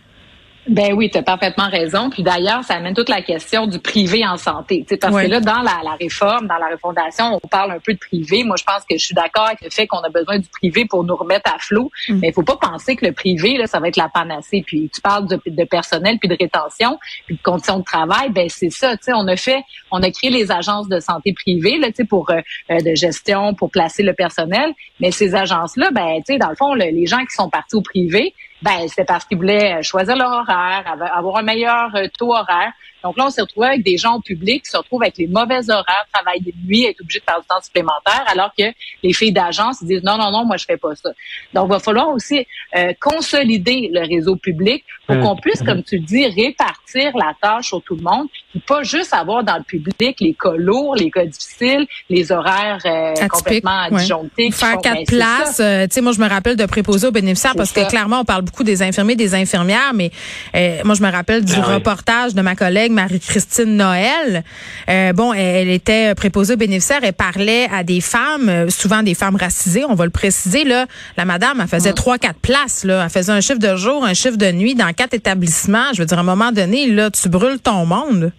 Ben 0.68 0.92
oui, 0.94 1.10
tu 1.10 1.18
as 1.18 1.22
parfaitement 1.22 1.68
raison. 1.68 2.10
Puis 2.10 2.22
d'ailleurs, 2.22 2.64
ça 2.64 2.74
amène 2.74 2.94
toute 2.94 3.08
la 3.08 3.22
question 3.22 3.66
du 3.66 3.78
privé 3.78 4.26
en 4.26 4.36
santé. 4.36 4.84
Parce 5.00 5.14
Oui. 5.14 5.24
que 5.26 5.30
là, 5.30 5.40
dans 5.40 5.62
la, 5.62 5.80
la 5.84 5.92
réforme, 6.00 6.46
dans 6.48 6.56
la 6.58 6.68
refondation, 6.68 7.38
on 7.42 7.48
parle 7.48 7.70
un 7.72 7.78
peu 7.78 7.92
de 7.94 7.98
privé. 7.98 8.42
Moi, 8.42 8.56
je 8.58 8.64
pense 8.64 8.82
que 8.88 8.96
je 8.98 9.04
suis 9.04 9.14
d'accord 9.14 9.46
avec 9.46 9.60
le 9.62 9.70
fait 9.70 9.86
qu'on 9.86 10.00
a 10.00 10.08
besoin 10.08 10.38
du 10.38 10.48
privé 10.48 10.84
pour 10.84 11.04
nous 11.04 11.14
remettre 11.14 11.52
à 11.54 11.58
flot. 11.58 11.90
Mm. 12.08 12.18
Mais 12.20 12.28
il 12.28 12.32
faut 12.32 12.42
pas 12.42 12.56
penser 12.56 12.96
que 12.96 13.06
le 13.06 13.12
privé, 13.12 13.56
là, 13.56 13.66
ça 13.66 13.78
va 13.80 13.88
être 13.88 13.96
la 13.96 14.08
panacée. 14.08 14.64
Puis 14.66 14.90
tu 14.92 15.00
parles 15.00 15.28
de, 15.28 15.40
de 15.46 15.64
personnel, 15.64 16.18
puis 16.18 16.28
de 16.28 16.36
rétention, 16.38 16.98
puis 17.26 17.36
de 17.36 17.42
conditions 17.42 17.78
de 17.78 17.84
travail. 17.84 18.30
Ben 18.30 18.48
c'est 18.48 18.70
ça. 18.70 18.96
Tu 18.96 19.04
sais, 19.04 19.12
on 19.14 19.26
a 19.28 19.36
fait, 19.36 19.62
on 19.90 20.02
a 20.02 20.10
créé 20.10 20.30
les 20.30 20.50
agences 20.50 20.88
de 20.88 20.98
santé 21.00 21.32
privées, 21.32 21.78
là, 21.78 21.88
pour 22.08 22.30
euh, 22.30 22.40
euh, 22.70 22.80
de 22.80 22.94
gestion, 22.94 23.54
pour 23.54 23.70
placer 23.70 24.02
le 24.02 24.12
personnel. 24.14 24.72
Mais 25.00 25.10
ces 25.12 25.34
agences-là, 25.34 25.90
ben, 25.92 26.20
dans 26.38 26.50
le 26.50 26.56
fond, 26.56 26.74
le- 26.74 26.90
les 26.92 27.06
gens 27.06 27.18
qui 27.20 27.34
sont 27.34 27.48
partis 27.48 27.76
au 27.76 27.82
privé, 27.82 28.34
ben, 28.62 28.88
c'est 28.88 29.04
parce 29.04 29.24
qu'ils 29.24 29.38
voulaient 29.38 29.82
choisir 29.82 30.16
leur 30.16 30.30
horaire, 30.30 30.96
avoir 31.14 31.36
un 31.36 31.42
meilleur 31.42 31.94
euh, 31.94 32.06
taux 32.18 32.34
horaire. 32.34 32.72
Donc 33.06 33.16
là, 33.16 33.26
on 33.26 33.30
s'est 33.30 33.40
retrouvé 33.40 33.68
avec 33.68 33.84
des 33.84 33.96
gens 33.96 34.14
au 34.16 34.20
public 34.20 34.64
qui 34.64 34.70
se 34.70 34.76
retrouvent 34.76 35.02
avec 35.02 35.16
les 35.18 35.26
mauvais 35.28 35.70
horaires, 35.70 36.06
travaillent 36.12 36.40
de 36.40 36.52
nuit, 36.66 36.84
être 36.86 37.00
obligés 37.00 37.20
de 37.20 37.24
faire 37.24 37.40
du 37.40 37.46
temps 37.46 37.60
supplémentaire, 37.62 38.24
alors 38.26 38.50
que 38.58 38.64
les 39.02 39.12
filles 39.12 39.32
d'agence 39.32 39.82
disent 39.82 40.02
non, 40.02 40.18
non, 40.18 40.30
non, 40.30 40.44
moi 40.44 40.56
je 40.56 40.64
fais 40.64 40.76
pas 40.76 40.94
ça. 40.96 41.10
Donc, 41.54 41.66
il 41.68 41.70
va 41.70 41.78
falloir 41.78 42.08
aussi 42.08 42.46
euh, 42.76 42.92
consolider 43.00 43.90
le 43.92 44.00
réseau 44.06 44.36
public 44.36 44.84
pour 45.06 45.14
Hum. 45.16 45.22
qu'on 45.22 45.36
puisse, 45.36 45.62
comme 45.62 45.84
tu 45.84 45.98
le 45.98 46.04
dis, 46.04 46.26
répartir 46.26 47.12
la 47.16 47.32
tâche 47.40 47.68
sur 47.68 47.80
tout 47.80 47.94
le 47.94 48.02
monde, 48.02 48.26
puis 48.50 48.60
pas 48.66 48.82
juste 48.82 49.14
avoir 49.14 49.44
dans 49.44 49.56
le 49.56 49.62
public 49.62 50.16
les 50.20 50.34
cas 50.34 50.54
lourds, 50.56 50.96
les 50.96 51.12
cas 51.12 51.24
difficiles, 51.24 51.86
les 52.10 52.32
horaires 52.32 52.80
euh, 52.84 53.14
complètement 53.28 53.84
ouais. 53.92 54.00
disjonctés. 54.00 54.46
qui 54.46 54.52
Faire 54.52 54.72
font- 54.72 54.80
quatre 54.80 54.96
ben, 54.96 55.04
places. 55.06 55.60
euh, 55.60 55.86
tu 55.86 55.94
sais, 55.94 56.00
moi, 56.00 56.10
je 56.10 56.18
me 56.20 56.28
rappelle 56.28 56.56
de 56.56 56.66
préposer 56.66 57.06
aux 57.06 57.12
bénéficiaires 57.12 57.54
parce 57.56 57.70
que 57.70 57.88
clairement, 57.88 58.20
on 58.20 58.24
parle 58.24 58.42
beaucoup 58.42 58.64
des 58.64 58.82
infirmiers, 58.82 59.14
des 59.14 59.34
infirmières, 59.36 59.92
mais 59.94 60.10
euh, 60.56 60.80
moi, 60.84 60.96
je 60.96 61.02
me 61.02 61.10
rappelle 61.10 61.44
du 61.44 61.52
Ah 61.56 61.64
oui. 61.68 61.74
reportage 61.74 62.34
de 62.34 62.42
ma 62.42 62.56
collègue 62.56 62.90
Marie-Christine 62.96 63.76
Noël. 63.76 64.42
Euh, 64.88 65.12
bon, 65.12 65.32
elle, 65.32 65.40
elle 65.40 65.70
était 65.70 66.14
préposée 66.14 66.54
aux 66.54 66.56
bénéficiaires. 66.56 67.00
Elle 67.02 67.12
parlait 67.12 67.68
à 67.72 67.84
des 67.84 68.00
femmes, 68.00 68.48
euh, 68.48 68.68
souvent 68.70 69.02
des 69.02 69.14
femmes 69.14 69.36
racisées, 69.36 69.84
on 69.88 69.94
va 69.94 70.04
le 70.04 70.10
préciser. 70.10 70.64
Là, 70.64 70.86
la 71.16 71.24
madame, 71.24 71.60
elle 71.60 71.68
faisait 71.68 71.92
trois, 71.92 72.18
quatre 72.18 72.40
places. 72.40 72.82
Là, 72.84 73.02
elle 73.04 73.10
faisait 73.10 73.32
un 73.32 73.40
chiffre 73.40 73.60
de 73.60 73.76
jour, 73.76 74.04
un 74.04 74.14
chiffre 74.14 74.36
de 74.36 74.50
nuit 74.50 74.74
dans 74.74 74.92
quatre 74.92 75.14
établissements. 75.14 75.92
Je 75.94 76.00
veux 76.02 76.06
dire, 76.06 76.18
à 76.18 76.22
un 76.22 76.24
moment 76.24 76.50
donné, 76.52 76.86
là, 76.90 77.10
tu 77.10 77.28
brûles 77.28 77.60
ton 77.60 77.86
monde. 77.86 78.32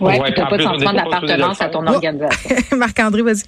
Ouais, 0.00 0.18
Ouais, 0.20 0.30
puis 0.30 0.34
t'as 0.36 0.44
en 0.44 0.48
pas 0.48 0.56
de 0.58 0.62
sentiment 0.62 0.92
d'appartenance 0.92 1.60
à 1.60 1.68
ton 1.68 1.82
faire. 1.82 1.94
organisation. 1.94 2.56
Marc-André, 2.76 3.22
vas-y. 3.22 3.42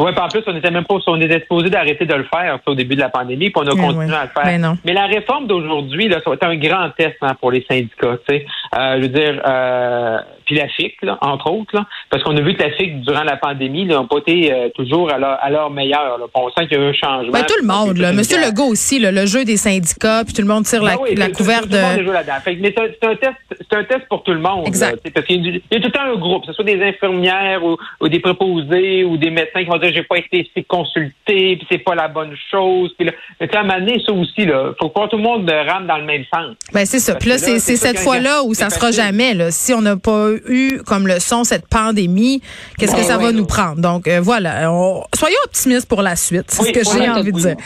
Oui, 0.00 0.12
en 0.16 0.28
plus, 0.28 0.42
on 0.46 0.56
était 0.56 0.70
même 0.70 0.84
pas, 0.84 0.96
on 1.06 1.20
était 1.20 1.40
supposé 1.40 1.68
d'arrêter 1.68 2.06
de 2.06 2.14
le 2.14 2.24
faire 2.24 2.58
ça, 2.64 2.70
au 2.70 2.74
début 2.74 2.94
de 2.94 3.00
la 3.00 3.10
pandémie, 3.10 3.50
puis 3.50 3.62
on 3.62 3.68
a 3.68 3.74
Ben 3.74 3.82
continué 3.82 4.06
oui. 4.06 4.14
à 4.14 4.24
le 4.24 4.30
faire. 4.30 4.44
Ben 4.44 4.60
non. 4.60 4.78
Mais 4.84 4.94
la 4.94 5.06
réforme 5.06 5.46
d'aujourd'hui, 5.46 6.08
là, 6.08 6.20
ça 6.24 6.30
va 6.30 6.34
être 6.34 6.46
un 6.46 6.56
grand 6.56 6.88
test 6.96 7.16
hein, 7.20 7.34
pour 7.38 7.52
les 7.52 7.64
syndicats, 7.68 8.16
tu 8.26 8.34
sais. 8.34 8.46
Euh, 8.78 8.96
je 8.96 9.02
veux 9.02 9.08
dire, 9.08 9.42
euh, 9.46 10.18
puis 10.50 10.58
la 10.58 10.66
FIC, 10.68 10.96
là, 11.02 11.16
entre 11.20 11.48
autres, 11.52 11.70
là, 11.76 11.86
parce 12.10 12.24
qu'on 12.24 12.36
a 12.36 12.40
vu 12.40 12.54
que 12.56 12.62
la 12.64 12.72
FIC, 12.72 13.02
durant 13.02 13.22
la 13.22 13.36
pandémie, 13.36 13.84
n'ont 13.84 14.08
pas 14.08 14.18
été 14.18 14.52
euh, 14.52 14.68
toujours 14.74 15.12
à 15.12 15.16
leur, 15.18 15.38
à 15.40 15.48
leur 15.48 15.70
meilleur. 15.70 16.18
Là. 16.18 16.24
On 16.34 16.50
sent 16.50 16.66
qu'il 16.66 16.76
y 16.76 16.80
a 16.80 16.84
eu 16.84 16.88
un 16.88 16.92
changement. 16.92 17.30
Ben, 17.32 17.44
tout 17.46 17.54
le 17.60 17.66
monde, 17.66 17.98
là. 17.98 18.12
Monsieur. 18.12 18.38
Legault 18.44 18.66
aussi, 18.72 18.98
là, 18.98 19.12
le 19.12 19.26
jeu 19.26 19.44
des 19.44 19.56
syndicats, 19.56 20.24
puis 20.24 20.32
tout 20.34 20.42
le 20.42 20.48
monde 20.48 20.64
tire 20.64 20.82
la, 20.82 20.96
Ben 20.96 21.02
oui, 21.02 21.14
la 21.14 21.26
tout- 21.26 21.34
couverte 21.34 21.66
le 21.70 21.80
monde 21.80 22.12
là-dedans. 22.12 22.32
Mais 22.60 22.74
c'est 22.76 23.06
un 23.06 23.14
test, 23.14 23.32
c'est 23.60 23.76
un 23.76 23.84
test 23.84 24.08
pour 24.08 24.24
tout 24.24 24.32
le 24.32 24.40
monde. 24.40 24.66
Exact. 24.66 24.98
là, 25.04 25.10
parce 25.14 25.26
qu'il 25.26 25.46
y 25.46 25.50
y 25.70 25.76
a 25.76 25.80
tout 25.80 25.86
le 25.86 25.92
temps 25.92 26.02
un 26.02 26.16
groupe, 26.16 26.42
que 26.42 26.48
ce 26.48 26.52
soit 26.54 26.64
des 26.64 26.82
infirmières 26.82 27.62
ou, 27.64 27.76
ou 28.00 28.08
des 28.08 28.18
préposés 28.18 29.04
ou 29.04 29.16
des 29.18 29.30
médecins 29.30 29.60
qui 29.62 29.66
vont 29.70 29.78
dire 29.78 29.92
j'ai 29.94 30.02
pas 30.02 30.18
été 30.18 30.48
consulté, 30.66 31.56
puis 31.56 31.66
c'est 31.70 31.78
pas 31.78 31.94
la 31.94 32.08
bonne 32.08 32.34
chose. 32.50 32.92
Puis 32.98 33.06
là, 33.06 33.12
mais 33.40 33.54
à 33.54 33.60
un 33.60 33.62
moment 33.62 33.78
donné, 33.78 34.02
ça 34.04 34.12
aussi, 34.12 34.44
là, 34.46 34.72
faut 34.80 34.88
pas 34.88 35.04
que 35.06 35.10
tout 35.10 35.16
le 35.16 35.22
monde 35.22 35.48
rame 35.68 35.86
dans 35.86 35.98
le 35.98 36.04
même 36.04 36.24
sens. 36.32 36.56
Ben 36.72 36.84
c'est 36.86 36.98
ça. 36.98 37.14
Puis 37.14 37.28
là, 37.28 37.38
c'est 37.38 37.58
cette 37.58 37.98
fois-là 37.98 38.42
où 38.44 38.54
ça 38.54 38.70
sera 38.70 38.90
jamais. 38.90 39.34
Là. 39.34 39.50
Si 39.50 39.72
on 39.74 39.82
n'a 39.82 39.96
pas 39.96 40.28
eu 40.48 40.80
comme 40.86 41.06
leçon 41.06 41.44
cette 41.44 41.66
pandémie, 41.68 42.40
qu'est-ce 42.78 42.92
que 42.92 42.96
Ben 42.98 43.06
ça 43.06 43.18
va 43.18 43.26
ouais. 43.26 43.32
nous 43.32 43.46
prendre? 43.46 43.80
Donc 43.80 44.06
euh, 44.08 44.20
voilà, 44.20 44.70
on- 44.72 45.02
soyons 45.16 45.36
optimistes 45.44 45.86
pour 45.86 46.02
la 46.02 46.16
suite. 46.16 46.46
C'est 46.48 46.62
Oui, 46.62 46.68
ce 46.68 46.72
que 46.72 46.84
j'ai 46.98 47.08
envie 47.08 47.32
de 47.32 47.38
dire. 47.38 47.56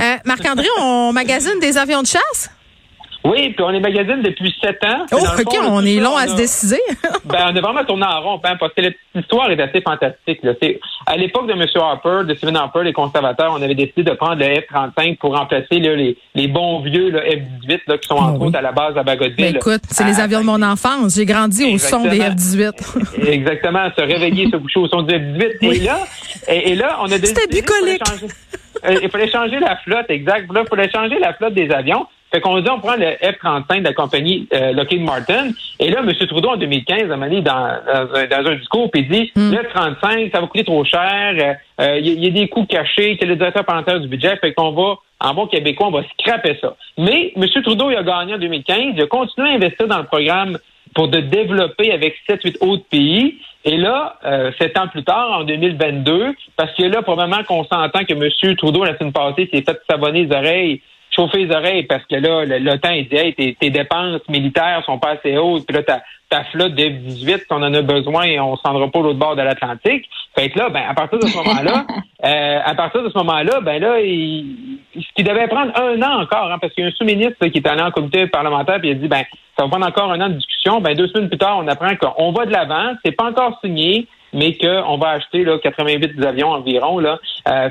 Euh, 0.00 0.16
Marc-André, 0.24 0.66
on 0.80 1.12
magasine 1.12 1.58
des 1.60 1.76
avions 1.76 2.02
de 2.02 2.06
chasse? 2.06 2.50
Oui, 3.30 3.50
puis 3.50 3.64
on 3.64 3.70
est 3.70 3.80
magazine 3.80 4.22
depuis 4.22 4.54
sept 4.62 4.82
ans. 4.84 5.04
Oh, 5.12 5.16
OK, 5.16 5.54
fond, 5.54 5.62
on 5.70 5.84
est 5.84 5.96
long 6.00 6.12
on 6.14 6.16
à 6.16 6.26
se 6.28 6.36
décider. 6.36 6.80
Ben, 7.24 7.48
on 7.52 7.56
est 7.56 7.60
vraiment 7.60 7.84
tourné 7.84 8.04
en 8.06 8.20
rond, 8.20 8.40
hein, 8.44 8.54
parce 8.58 8.72
que 8.72 8.80
la 8.82 8.90
petite 8.90 9.00
histoire 9.16 9.50
est 9.50 9.60
assez 9.60 9.80
fantastique. 9.80 10.38
Là. 10.44 10.52
C'est- 10.62 10.78
À 11.06 11.16
l'époque 11.16 11.46
de 11.48 11.52
M. 11.52 11.64
Harper, 11.74 12.24
de 12.26 12.34
Stephen 12.34 12.56
Harper, 12.56 12.80
les 12.84 12.92
conservateurs, 12.92 13.52
on 13.52 13.60
avait 13.62 13.74
décidé 13.74 14.04
de 14.04 14.12
prendre 14.12 14.36
le 14.36 14.46
F-35 14.46 15.18
pour 15.18 15.36
remplacer 15.36 15.78
là, 15.80 15.94
les, 15.96 16.16
les 16.36 16.46
bons 16.48 16.80
vieux 16.82 17.10
là, 17.10 17.20
F-18 17.22 17.80
là, 17.88 17.98
qui 17.98 18.06
sont 18.08 18.16
Ah 18.20 18.24
entre 18.26 18.40
oui. 18.40 18.46
autres 18.48 18.58
à 18.58 18.62
la 18.62 18.72
base 18.72 18.96
à 18.96 19.02
Bagotville. 19.02 19.34
Ben 19.36 19.56
écoute, 19.56 19.82
c'est 19.90 20.04
les 20.04 20.20
avions 20.20 20.40
de 20.40 20.44
mon 20.46 20.62
enfance. 20.62 21.16
J'ai 21.16 21.24
grandi 21.26 21.64
au 21.74 21.78
son 21.78 22.04
des 22.04 22.20
Exactement. 22.20 22.70
F-18. 23.18 23.26
Exactement, 23.28 23.88
se 23.96 24.02
réveiller, 24.02 24.48
se 24.50 24.56
coucher 24.56 24.80
au 24.80 24.88
son 24.88 25.02
du 25.02 25.14
F-18. 25.14 25.52
Oui. 25.62 25.76
Et 25.76 25.80
là, 25.84 25.98
et, 26.48 26.70
et 26.70 26.74
là, 26.76 26.98
on 27.00 27.06
a 27.06 27.18
décidé 27.18 27.40
C'était 27.40 27.60
bucolique. 27.60 28.02
changer- 28.06 28.26
euh, 28.86 28.98
Il 29.02 29.10
fallait 29.10 29.30
changer 29.30 29.58
la 29.58 29.76
flotte, 29.78 30.06
exact. 30.10 30.52
Là, 30.52 30.62
il 30.64 30.68
fallait 30.68 30.90
changer 30.90 31.18
la 31.18 31.34
flotte 31.34 31.54
des 31.54 31.70
avions. 31.70 32.06
Fait 32.32 32.40
qu'on 32.40 32.58
dit, 32.60 32.68
on 32.68 32.80
prend 32.80 32.96
le 32.96 33.06
F-35 33.22 33.78
de 33.78 33.84
la 33.84 33.92
compagnie 33.92 34.48
euh, 34.52 34.72
Lockheed 34.72 35.00
Martin. 35.02 35.50
Et 35.78 35.90
là, 35.90 36.00
M. 36.00 36.12
Trudeau, 36.26 36.50
en 36.50 36.56
2015, 36.56 37.10
a 37.10 37.16
mené 37.16 37.40
dans, 37.40 37.54
dans, 37.54 38.14
un, 38.14 38.26
dans 38.26 38.50
un 38.50 38.54
discours, 38.56 38.90
puis 38.90 39.04
dit, 39.06 39.30
Mm. 39.36 39.52
le 39.52 39.58
F-35, 39.62 40.32
ça 40.32 40.40
va 40.40 40.46
coûter 40.48 40.64
trop 40.64 40.84
cher. 40.84 41.34
euh, 41.38 41.54
euh, 41.82 41.98
Il 41.98 42.06
y, 42.08 42.10
a- 42.10 42.14
il 42.14 42.24
y 42.24 42.26
a 42.26 42.30
des 42.42 42.48
coûts 42.48 42.66
cachés. 42.66 43.16
C'est 43.20 43.26
le 43.26 43.36
directeur 43.36 43.64
parlementaire 43.64 44.00
du 44.00 44.08
budget. 44.08 44.36
Fait 44.38 44.52
qu'on 44.52 44.72
va, 44.72 44.96
en 45.20 45.34
bon 45.34 45.46
québécois, 45.46 45.86
on 45.86 45.90
va 45.92 46.02
scraper 46.18 46.58
ça. 46.60 46.74
Mais 46.98 47.32
M. 47.36 47.46
Trudeau, 47.62 47.90
il 47.90 47.96
a 47.96 48.02
gagné 48.02 48.34
en 48.34 48.38
2015. 48.38 48.94
Il 48.96 49.02
a 49.02 49.06
continué 49.06 49.50
à 49.50 49.52
investir 49.54 49.86
dans 49.86 49.98
le 49.98 50.04
programme 50.04 50.58
pour 50.94 51.08
de 51.08 51.20
développer 51.20 51.92
avec 51.92 52.16
7-8 52.28 52.56
autres 52.60 52.84
pays. 52.90 53.36
Et 53.64 53.76
là, 53.76 54.16
euh, 54.24 54.50
sept 54.58 54.78
ans 54.78 54.86
plus 54.88 55.02
tard, 55.04 55.40
en 55.40 55.44
2022, 55.44 56.34
parce 56.56 56.72
que 56.74 56.84
là, 56.84 57.02
probablement 57.02 57.42
qu'on 57.44 57.64
s'entend 57.64 58.04
que 58.04 58.12
M. 58.14 58.54
Trudeau, 58.56 58.84
la 58.84 58.96
semaine 58.96 59.12
passée, 59.12 59.48
s'est 59.52 59.62
fait 59.62 59.78
savonner 59.90 60.24
les 60.24 60.34
oreilles, 60.36 60.80
chauffer 61.16 61.46
les 61.46 61.54
oreilles, 61.54 61.84
parce 61.84 62.04
que 62.04 62.16
là, 62.16 62.44
l'OTAN, 62.44 62.90
il 62.90 63.08
dit, 63.08 63.16
hey, 63.16 63.34
tes, 63.34 63.54
tes 63.54 63.70
dépenses 63.70 64.20
militaires 64.28 64.82
sont 64.84 64.98
pas 64.98 65.12
assez 65.12 65.36
hautes, 65.36 65.66
puis 65.66 65.76
là, 65.76 65.82
ta, 65.82 66.02
ta 66.28 66.44
flotte 66.44 66.74
des 66.74 66.90
18 66.90 67.46
on 67.50 67.62
en 67.62 67.72
a 67.72 67.82
besoin 67.82 68.24
et 68.24 68.40
on 68.40 68.56
s'en 68.56 68.72
rendra 68.72 68.88
pas 68.88 69.00
l'autre 69.00 69.18
bord 69.18 69.36
de 69.36 69.42
l'Atlantique. 69.42 70.08
Fait 70.34 70.50
que 70.50 70.58
là, 70.58 70.68
ben, 70.68 70.82
à 70.88 70.94
partir 70.94 71.18
de 71.18 71.26
ce 71.26 71.36
moment-là, 71.36 71.86
euh, 72.24 72.60
à 72.64 72.74
partir 72.74 73.02
de 73.02 73.08
ce 73.08 73.18
moment-là, 73.18 73.60
ben 73.60 73.80
là, 73.80 74.00
il, 74.00 74.78
ce 74.94 75.14
qui 75.14 75.22
devait 75.22 75.46
prendre 75.48 75.72
un 75.78 76.02
an 76.02 76.22
encore, 76.22 76.50
hein, 76.50 76.58
parce 76.60 76.72
qu'il 76.74 76.84
y 76.84 76.86
a 76.86 76.90
un 76.90 76.92
sous-ministre 76.92 77.46
qui 77.46 77.58
est 77.58 77.66
allé 77.66 77.82
en 77.82 77.90
comité 77.90 78.26
parlementaire 78.26 78.80
puis 78.80 78.90
il 78.90 78.92
a 78.92 78.94
dit, 78.94 79.08
ben, 79.08 79.22
ça 79.56 79.64
va 79.64 79.68
prendre 79.68 79.86
encore 79.86 80.12
un 80.12 80.20
an 80.20 80.28
de 80.28 80.34
discussion. 80.34 80.80
Ben, 80.80 80.94
deux 80.94 81.08
semaines 81.08 81.28
plus 81.28 81.38
tard, 81.38 81.58
on 81.58 81.68
apprend 81.68 81.94
qu'on 81.96 82.32
va 82.32 82.44
de 82.44 82.52
l'avant, 82.52 82.94
c'est 83.04 83.12
pas 83.12 83.24
encore 83.24 83.58
signé, 83.64 84.06
mais 84.36 84.54
qu'on 84.56 84.98
va 84.98 85.08
acheter 85.10 85.44
là, 85.44 85.58
88 85.58 86.22
avions 86.24 86.50
environ. 86.50 87.02
Euh, 87.02 87.68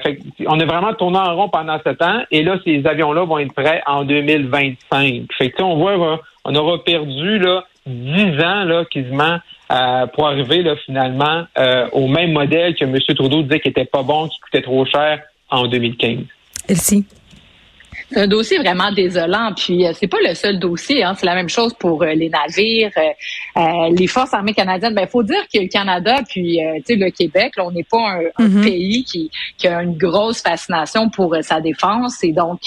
on 0.48 0.60
a 0.60 0.66
vraiment 0.66 0.94
tourné 0.94 1.20
en 1.20 1.36
rond 1.36 1.48
pendant 1.48 1.78
ce 1.86 1.92
temps, 1.92 2.24
et 2.32 2.44
là, 2.44 2.58
ces 2.66 2.86
avions-là 2.86 3.24
vont 3.24 3.38
être 3.38 3.54
prêts 3.54 3.82
en 3.86 4.04
2025. 4.04 5.28
Fait 5.38 5.54
on 5.62 5.78
voit, 5.78 6.20
on 6.44 6.56
aura 6.56 6.84
perdu 6.84 7.38
là, 7.38 7.64
10 7.86 8.44
ans 8.44 8.84
quasiment 8.92 9.38
euh, 9.72 10.08
pour 10.08 10.28
arriver 10.28 10.64
finalement 10.86 11.44
euh, 11.58 11.88
au 11.92 12.08
même 12.08 12.32
modèle 12.32 12.76
que 12.76 12.84
M. 12.84 12.98
Trudeau 13.16 13.44
disait 13.44 13.60
qui 13.60 13.70
était 13.70 13.86
pas 13.86 14.02
bon, 14.02 14.28
qui 14.28 14.40
coûtait 14.40 14.64
trop 14.64 14.86
cher 14.86 15.22
en 15.52 15.68
2015. 15.68 16.18
Elsie? 16.68 17.06
C'est 18.12 18.22
un 18.22 18.28
dossier 18.28 18.58
vraiment 18.60 18.92
désolant. 18.92 19.52
Puis 19.56 19.86
euh, 19.86 19.92
c'est 19.94 20.08
pas 20.08 20.18
le 20.26 20.34
seul 20.36 20.60
dossier. 20.60 21.04
Hein. 21.04 21.14
C'est 21.18 21.26
la 21.26 21.36
même 21.36 21.50
chose 21.50 21.74
pour 21.74 22.04
euh, 22.04 22.14
les 22.14 22.30
navires, 22.30 22.92
euh, 22.98 23.60
euh, 23.62 23.90
les 23.98 24.08
forces 24.08 24.34
armées 24.34 24.54
canadiennes. 24.54 24.94
Ben 24.94 25.08
faut 25.08 25.24
dire 25.24 25.44
que 25.54 25.60
le 25.60 25.68
Canada 25.68 26.18
puis 26.30 26.64
euh, 26.64 26.76
tu 26.78 26.94
sais 26.94 26.96
le 26.96 27.10
Québec, 27.10 27.54
là, 27.58 27.66
on 27.66 27.72
n'est 27.72 27.84
pas 27.84 27.98
un, 28.00 28.20
un 28.44 28.48
Mhm. 28.48 28.64
pays 28.64 29.04
qui, 29.04 29.32
qui 29.58 29.68
a 29.68 29.82
une 29.82 29.98
grosse 29.98 30.42
fascination 30.42 31.10
pour 31.10 31.36
sa 31.42 31.60
défense. 31.62 32.24
Et 32.24 32.32
donc 32.32 32.60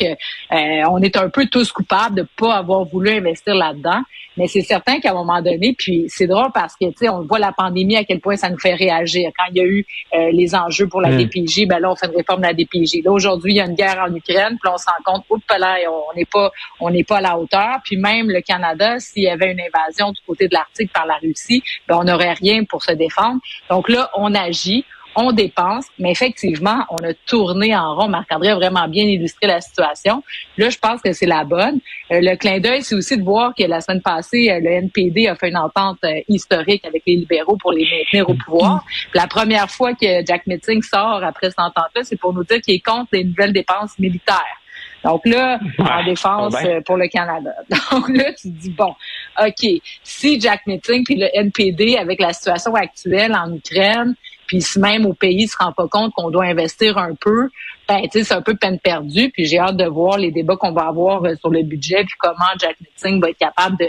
on 0.51 1.03
est 1.03 1.17
un 1.17 1.29
peu 1.29 1.47
tous 1.47 1.71
coupables 1.73 2.17
de 2.17 2.27
pas 2.37 2.57
avoir 2.57 2.85
voulu 2.85 3.11
investir 3.11 3.55
là-dedans. 3.55 4.01
Mais 4.37 4.47
c'est 4.47 4.63
certain 4.63 5.01
qu'à 5.01 5.11
un 5.11 5.15
moment 5.15 5.43
donné, 5.43 5.75
puis 5.77 6.05
c'est 6.09 6.29
drôle 6.29 6.53
parce 6.55 6.75
que 6.77 6.87
tu 6.87 6.93
sais 6.99 7.09
on 7.09 7.23
voit 7.23 7.41
la 7.41 7.51
pandémie 7.51 7.97
à 7.97 8.05
quel 8.05 8.21
point 8.21 8.37
ça 8.37 8.49
nous 8.49 8.59
fait 8.59 8.75
réagir. 8.75 9.31
Quand 9.37 9.47
il 9.53 9.57
y 9.57 9.61
a 9.61 9.65
eu 9.65 9.85
euh, 10.15 10.31
les 10.33 10.55
enjeux 10.55 10.87
pour 10.87 11.01
la 11.01 11.11
Mm. 11.11 11.25
DPJ, 11.25 11.67
ben 11.67 11.81
là 11.81 11.91
on 11.91 11.97
fait 11.97 12.07
une 12.07 12.17
réforme 12.17 12.43
de 12.43 12.47
la 12.47 12.55
DPJ. 12.55 13.03
Là 13.05 13.11
aujourd'hui 13.11 13.55
il 13.55 13.57
y 13.57 13.61
a 13.61 13.65
une 13.67 13.75
guerre 13.75 14.05
en 14.09 14.15
Ukraine, 14.15 14.57
puis 14.63 14.73
on 14.73 14.79
se 14.79 14.85
rend 14.87 15.13
compte, 15.13 15.25
on 15.31 16.17
n'est 16.17 16.25
pas 16.25 16.51
on 16.81 16.91
n'est 16.91 17.05
pas 17.05 17.19
à 17.19 17.21
la 17.21 17.39
hauteur. 17.39 17.79
Puis 17.85 17.97
même 17.97 18.31
le 18.31 18.41
Canada, 18.41 18.99
s'il 18.99 19.25
y 19.25 19.29
avait 19.29 19.53
une 19.53 19.61
invasion 19.61 20.13
du 20.13 20.21
côté 20.27 20.49
de 20.49 20.55
l'Arctique 20.55 20.93
par 20.93 21.07
la 21.07 21.17
Russie, 21.17 21.63
ben 21.87 21.99
on 22.01 22.05
n'aurait 22.05 22.35
rien 22.35 22.65
pour 22.65 22.83
se 22.83 22.93
défendre. 22.93 23.41
Donc 23.71 23.89
là 23.89 24.11
on 24.15 24.35
agit. 24.35 24.85
On 25.21 25.33
dépense, 25.33 25.87
mais 25.99 26.13
effectivement, 26.13 26.85
on 26.91 26.97
a 26.99 27.13
tourné 27.27 27.75
en 27.75 27.97
rond. 27.97 28.07
Marc-André 28.07 28.51
a 28.51 28.55
vraiment 28.55 28.87
bien 28.87 29.03
illustré 29.03 29.49
la 29.49 29.61
situation. 29.61 30.23
Là, 30.57 30.71
je 30.71 30.79
pense 30.79 31.01
que 31.03 31.13
c'est 31.13 31.27
la 31.27 31.43
bonne. 31.43 31.81
Euh, 32.13 32.21
le 32.23 32.37
clin 32.37 32.61
d'œil, 32.61 32.83
c'est 32.83 32.95
aussi 32.95 33.17
de 33.17 33.25
voir 33.25 33.53
que 33.53 33.65
la 33.65 33.81
semaine 33.81 34.01
passée, 34.01 34.49
euh, 34.49 34.61
le 34.61 34.71
NPD 34.71 35.27
a 35.27 35.35
fait 35.35 35.49
une 35.49 35.57
entente 35.57 35.99
euh, 36.05 36.21
historique 36.29 36.85
avec 36.87 37.03
les 37.05 37.17
libéraux 37.17 37.57
pour 37.57 37.73
les 37.73 37.85
maintenir 37.85 38.31
au 38.31 38.35
pouvoir. 38.35 38.85
La 39.13 39.27
première 39.27 39.69
fois 39.69 39.93
que 39.93 40.25
Jack 40.25 40.47
Metzing 40.47 40.83
sort 40.83 41.25
après 41.25 41.51
cette 41.51 41.59
entente-là, 41.59 42.05
c'est 42.05 42.21
pour 42.21 42.33
nous 42.33 42.45
dire 42.45 42.61
qu'il 42.61 42.75
est 42.75 42.81
contre 42.81 43.09
les 43.13 43.25
nouvelles 43.25 43.53
dépenses 43.53 43.99
militaires. 43.99 44.58
Donc 45.05 45.25
là, 45.27 45.59
en 45.79 46.05
défense 46.05 46.53
ça 46.53 46.59
va 46.59 46.65
bien. 46.65 46.77
euh, 46.77 46.81
pour 46.83 46.97
le 46.97 47.09
Canada. 47.09 47.51
Donc 47.93 48.09
là, 48.09 48.33
tu 48.33 48.49
te 48.51 48.57
dis, 48.57 48.71
bon, 48.71 48.95
OK, 49.41 49.67
si 50.03 50.41
Jack 50.41 50.67
Metzing 50.67 51.05
puis 51.05 51.17
le 51.17 51.29
NPD, 51.33 51.97
avec 51.97 52.21
la 52.21 52.33
situation 52.33 52.75
actuelle 52.75 53.35
en 53.35 53.53
Ukraine, 53.55 54.15
puis 54.47 54.63
si 54.63 54.79
même 54.81 55.05
au 55.05 55.13
pays 55.13 55.47
se 55.47 55.57
rend 55.59 55.73
pas 55.73 55.87
compte 55.89 56.13
qu'on 56.15 56.31
doit 56.31 56.47
investir 56.47 56.97
un 56.99 57.15
peu, 57.15 57.49
ben, 57.87 58.01
tu 58.03 58.09
sais, 58.19 58.25
c'est 58.25 58.35
un 58.35 58.41
peu 58.43 58.55
peine 58.57 58.79
perdue. 58.79 59.31
Puis 59.31 59.45
j'ai 59.45 59.59
hâte 59.59 59.77
de 59.77 59.85
voir 59.85 60.17
les 60.19 60.31
débats 60.31 60.57
qu'on 60.57 60.73
va 60.73 60.87
avoir 60.89 61.23
euh, 61.25 61.35
sur 61.37 61.51
le 61.51 61.63
budget, 61.63 61.99
puis 62.05 62.15
comment 62.19 62.39
Jack 62.59 62.77
Metzing 62.81 63.21
va 63.21 63.29
être 63.31 63.39
capable 63.39 63.77
de, 63.79 63.89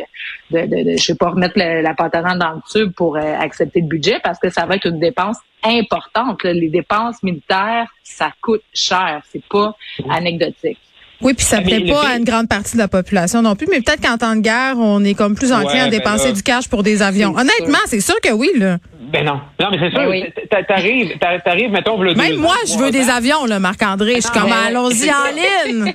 de, 0.51 0.65
de, 0.67 0.83
de 0.91 0.97
je 0.97 1.03
sais 1.03 1.15
pas, 1.15 1.29
remettre 1.29 1.57
le- 1.57 1.81
la 1.81 1.93
patate 1.93 2.37
dans 2.37 2.51
le 2.51 2.61
tube 2.71 2.91
pour 2.93 3.15
euh, 3.15 3.35
accepter 3.39 3.79
le 3.81 3.87
budget, 3.87 4.19
parce 4.21 4.37
que 4.37 4.49
ça 4.49 4.65
va 4.65 4.75
être 4.75 4.85
une 4.85 4.99
dépense 4.99 5.37
importante. 5.63 6.43
là. 6.43 6.51
Les 6.53 6.69
dépenses 6.69 7.23
militaires, 7.23 7.87
ça 8.03 8.31
coûte 8.41 8.63
cher. 8.73 9.21
C'est 9.31 9.43
pas 9.49 9.73
anecdotique. 10.09 10.77
Oui, 11.21 11.33
puis 11.33 11.45
ça 11.45 11.57
Ah, 11.59 11.63
mais 11.65 11.81
plaît 11.81 11.91
pas 11.91 12.07
à 12.07 12.15
une 12.15 12.23
grande 12.23 12.47
partie 12.47 12.73
de 12.73 12.77
la 12.77 12.87
population 12.87 13.41
non 13.41 13.55
plus, 13.55 13.67
mais 13.69 13.81
peut-être 13.81 14.01
qu'en 14.01 14.17
temps 14.17 14.35
de 14.35 14.41
guerre, 14.41 14.75
on 14.77 15.03
est 15.03 15.13
comme 15.15 15.35
plus 15.35 15.51
enclin 15.51 15.67
Ouais, 15.73 15.79
à 15.79 15.83
ben 15.85 15.91
dépenser 15.91 16.27
là- 16.27 16.31
du 16.33 16.43
cash 16.43 16.69
pour 16.69 16.81
des 16.81 17.01
avions. 17.01 17.35
Honnêtement, 17.37 17.79
c'est 17.87 17.99
sûr 17.99 18.15
que 18.21 18.31
oui, 18.31 18.49
là. 18.55 18.77
Ben 19.11 19.25
non. 19.25 19.41
Non, 19.59 19.67
mais 19.71 19.77
c'est 19.79 19.89
sûr, 19.89 19.99
Ben 19.99 20.09
oui. 20.09 20.23
t'a- 20.49 20.63
t'arrives, 20.63 21.17
t'a- 21.17 21.39
t'arrives, 21.39 21.71
mettons, 21.71 21.97
v'là 21.97 22.13
Même 22.13 22.31
deux 22.31 22.37
moi, 22.37 22.55
je 22.67 22.77
veux 22.77 22.91
des 22.91 23.09
avions, 23.09 23.45
là, 23.45 23.59
Marc-André. 23.59 24.15
Je 24.17 24.21
suis 24.21 24.31
comme, 24.31 24.49
mais- 24.49 24.67
allons-y 24.67 25.09
en 25.09 25.65
ligne. 25.83 25.93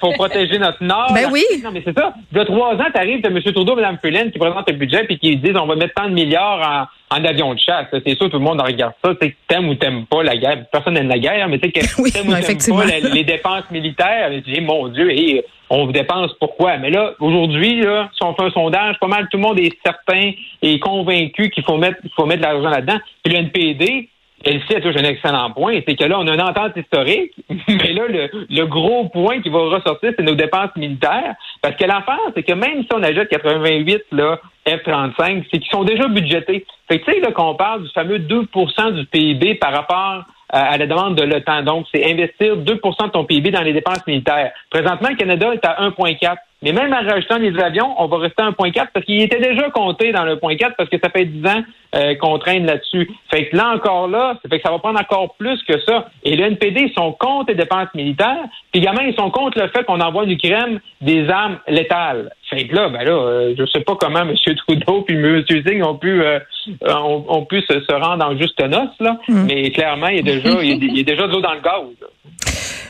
pour 0.00 0.12
protéger 0.14 0.58
notre 0.58 0.82
nord. 0.82 1.12
Ben 1.14 1.28
oui. 1.30 1.44
Non, 1.62 1.70
mais 1.72 1.82
c'est 1.84 1.96
ça. 1.96 2.12
Il 2.32 2.38
y 2.38 2.40
a 2.40 2.44
trois 2.44 2.74
ans, 2.74 2.86
t'arrives, 2.92 3.20
t'as 3.22 3.30
M. 3.30 3.40
Trudeau, 3.42 3.76
Mme 3.76 3.98
Fullen 4.02 4.30
qui 4.32 4.38
présente 4.38 4.68
le 4.68 4.76
budget 4.76 5.04
puis 5.04 5.18
qui 5.18 5.36
disent 5.36 5.56
on 5.56 5.66
va 5.66 5.76
mettre 5.76 5.94
tant 5.94 6.08
de 6.08 6.14
milliards 6.14 6.88
en, 7.10 7.16
en 7.16 7.24
avions 7.24 7.54
de 7.54 7.58
chasse. 7.60 7.86
C'est 7.92 8.16
sûr, 8.16 8.28
tout 8.30 8.38
le 8.38 8.44
monde 8.44 8.60
regarde 8.60 8.92
ça. 9.04 9.12
Tu 9.20 9.28
sais, 9.28 9.36
t'aimes 9.46 9.68
ou 9.68 9.74
t'aimes 9.74 10.06
pas 10.06 10.22
la 10.22 10.36
guerre. 10.36 10.64
Personne 10.70 10.94
n'aime 10.94 11.08
la 11.08 11.18
guerre, 11.18 11.48
mais 11.48 11.58
tu 11.58 11.68
sais 11.68 11.72
que 11.80 11.80
Oui, 12.02 12.10
t'aimes 12.12 12.28
ou 12.28 12.34
t'aimes 12.34 12.76
pas 12.76 12.84
les 13.14 13.24
dépenses 13.24 13.70
militaires. 13.70 14.30
Tu 14.44 14.52
dis, 14.52 14.60
mon 14.60 14.88
Dieu, 14.88 15.10
et 15.10 15.44
on 15.70 15.86
dépense 15.86 16.32
pourquoi? 16.40 16.78
Mais 16.78 16.90
là, 16.90 17.12
aujourd'hui, 17.20 17.80
là, 17.80 18.10
si 18.14 18.24
on 18.24 18.34
fait 18.34 18.44
un 18.44 18.50
sondage, 18.50 18.98
pas 19.00 19.06
mal 19.06 19.28
tout 19.30 19.36
le 19.36 19.42
monde 19.42 19.58
est 19.58 19.76
certain 19.84 20.32
et 20.62 20.78
convaincu 20.80 21.50
qu'il 21.50 21.64
faut 21.64 21.76
mettre, 21.76 21.98
faut 22.16 22.26
mettre 22.26 22.40
de 22.40 22.46
l'argent 22.46 22.68
là-dedans. 22.68 22.98
Puis 23.22 23.32
le 23.32 23.40
NPD, 23.40 24.08
elle 24.44 24.62
sait, 24.68 24.80
touche 24.80 24.96
un 24.96 25.04
excellent 25.04 25.50
point, 25.50 25.80
c'est 25.86 25.96
que 25.96 26.04
là, 26.04 26.18
on 26.18 26.26
a 26.28 26.34
une 26.34 26.40
entente 26.40 26.76
historique, 26.76 27.32
mais 27.68 27.92
là, 27.92 28.06
le, 28.08 28.46
le 28.48 28.66
gros 28.66 29.08
point 29.08 29.40
qui 29.40 29.48
va 29.48 29.58
ressortir, 29.58 30.12
c'est 30.16 30.22
nos 30.22 30.36
dépenses 30.36 30.74
militaires. 30.76 31.34
Parce 31.60 31.74
que 31.76 31.84
l'affaire, 31.84 32.20
c'est 32.34 32.44
que 32.44 32.52
même 32.52 32.82
si 32.82 32.88
on 32.94 33.02
ajoute 33.02 33.28
88 33.28 34.04
là, 34.12 34.40
F-35, 34.66 35.44
c'est 35.50 35.58
qu'ils 35.58 35.70
sont 35.70 35.84
déjà 35.84 36.06
budgétés. 36.06 36.64
Fait 36.88 37.00
que 37.00 37.04
tu 37.04 37.12
sais, 37.12 37.20
là, 37.20 37.32
qu'on 37.32 37.56
parle 37.56 37.82
du 37.82 37.90
fameux 37.90 38.18
2% 38.18 38.92
du 38.92 39.06
PIB 39.06 39.56
par 39.56 39.72
rapport 39.72 40.24
à 40.50 40.76
la 40.78 40.86
demande 40.86 41.16
de 41.16 41.24
l'OTAN. 41.24 41.62
Donc, 41.62 41.86
c'est 41.92 42.10
investir 42.10 42.56
2% 42.56 43.06
de 43.06 43.10
ton 43.10 43.24
PIB 43.24 43.50
dans 43.50 43.62
les 43.62 43.72
dépenses 43.72 44.06
militaires. 44.06 44.52
Présentement, 44.70 45.10
le 45.10 45.16
Canada 45.16 45.52
est 45.52 45.64
à 45.64 45.82
1,4. 45.88 46.36
Mais 46.62 46.72
même 46.72 46.92
en 46.92 47.08
rajoutant 47.08 47.38
les 47.38 47.56
avions, 47.60 47.94
on 47.98 48.06
va 48.06 48.18
rester 48.18 48.42
à 48.42 48.50
1,4 48.50 48.88
parce 48.92 49.06
qu'il 49.06 49.22
était 49.22 49.40
déjà 49.40 49.70
compté 49.70 50.10
dans 50.12 50.24
le 50.24 50.36
1,4 50.36 50.74
parce 50.76 50.90
que 50.90 50.96
ça 51.02 51.08
fait 51.08 51.24
10 51.24 51.46
ans 51.46 51.62
euh, 51.94 52.14
qu'on 52.16 52.38
traîne 52.38 52.66
là-dessus. 52.66 53.08
Fait 53.30 53.48
que 53.48 53.56
là 53.56 53.74
encore 53.74 54.08
là, 54.08 54.38
ça 54.42 54.48
fait 54.48 54.58
que 54.58 54.66
ça 54.66 54.72
va 54.72 54.78
prendre 54.78 55.00
encore 55.00 55.36
plus 55.36 55.62
que 55.62 55.80
ça. 55.80 56.08
Et 56.24 56.36
le 56.36 56.44
NPD, 56.44 56.88
ils 56.88 56.94
sont 56.94 57.12
contre 57.12 57.46
les 57.48 57.54
dépenses 57.54 57.94
militaires, 57.94 58.44
puis 58.72 58.80
également, 58.80 59.02
ils 59.02 59.14
sont 59.14 59.30
contre 59.30 59.58
le 59.60 59.68
fait 59.68 59.84
qu'on 59.84 60.00
envoie 60.00 60.24
en 60.24 60.28
Ukraine 60.28 60.80
des 61.00 61.28
armes 61.28 61.58
létales. 61.68 62.30
Fait 62.50 62.66
que 62.66 62.74
là, 62.74 62.88
ben 62.88 63.04
là, 63.04 63.12
euh, 63.12 63.54
je 63.58 63.64
sais 63.66 63.80
pas 63.80 63.94
comment 63.94 64.20
M. 64.20 64.34
Trudeau 64.66 65.02
puis 65.06 65.14
M. 65.14 65.44
Singh 65.48 65.82
ont 65.82 65.96
pu 65.96 66.22
euh, 66.22 66.40
euh, 66.86 66.94
ont, 66.94 67.24
ont 67.28 67.44
pu 67.44 67.60
se, 67.62 67.80
se 67.80 67.92
rendre 67.92 68.24
en 68.24 68.36
juste 68.36 68.60
noce, 68.60 68.98
là. 69.00 69.18
Mais 69.28 69.70
clairement, 69.70 70.08
il 70.08 70.16
y 70.16 70.18
a 70.20 70.22
déjà 70.22 70.62
il 70.62 71.00
a 71.00 71.02
déjà 71.02 71.26
de 71.26 71.32
l'eau 71.32 71.40
dans 71.40 71.54
le 71.54 71.60
gaz. 71.60 71.84
là. 72.00 72.06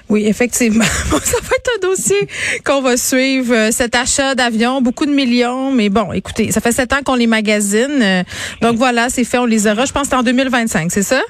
Oui, 0.09 0.25
effectivement. 0.27 0.85
Ça 1.23 1.37
va 1.43 1.57
être 1.57 1.71
un 1.77 1.89
dossier 1.89 2.29
qu'on 2.65 2.81
va 2.81 2.97
suivre. 2.97 3.55
euh, 3.55 3.71
Cet 3.71 3.95
achat 3.95 4.35
d'avions, 4.35 4.81
beaucoup 4.81 5.07
de 5.07 5.13
millions, 5.13 5.71
mais 5.71 5.89
bon, 5.91 6.13
écoutez, 6.13 6.51
ça 6.51 6.61
fait 6.61 6.73
sept 6.73 6.93
ans 6.93 7.01
qu'on 7.05 7.15
les 7.15 7.27
magasine. 7.27 8.01
euh, 8.03 8.23
Donc 8.63 8.77
voilà, 8.77 9.09
c'est 9.11 9.25
fait, 9.25 9.39
on 9.39 9.45
les 9.47 9.67
aura. 9.67 9.85
Je 9.85 9.93
pense 9.93 10.05
que 10.05 10.09
c'est 10.11 10.17
en 10.17 10.23
2025, 10.23 10.91
c'est 10.91 11.03
ça? 11.03 11.21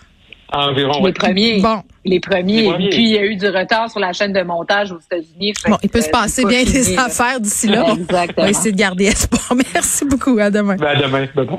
Environ. 0.50 1.04
Les 1.04 1.12
premiers. 1.12 1.60
Bon. 1.60 1.82
Les 2.06 2.20
premiers. 2.20 2.62
Les 2.62 2.68
premiers. 2.70 2.88
Puis 2.88 3.02
il 3.02 3.08
y 3.10 3.18
a 3.18 3.24
eu 3.26 3.36
du 3.36 3.46
retard 3.48 3.90
sur 3.90 4.00
la 4.00 4.14
chaîne 4.14 4.32
de 4.32 4.40
montage 4.40 4.90
aux 4.92 4.98
États-Unis. 4.98 5.52
Bon, 5.68 5.76
il 5.82 5.90
peut 5.90 6.00
se 6.00 6.08
euh, 6.08 6.10
passer 6.10 6.44
bien 6.46 6.62
des 6.64 6.96
affaires 6.98 7.38
d'ici 7.38 7.66
là. 7.66 7.82
Bon, 7.86 7.90
on 7.92 7.96
Exactement. 7.96 8.44
va 8.44 8.50
essayer 8.50 8.72
de 8.72 8.78
garder 8.78 9.04
espoir. 9.06 9.52
Merci 9.74 10.06
beaucoup. 10.06 10.38
À 10.38 10.50
demain. 10.50 10.76
Ben, 10.76 10.86
à 10.86 10.94
demain. 11.02 11.26
À 11.36 11.40
demain. 11.42 11.58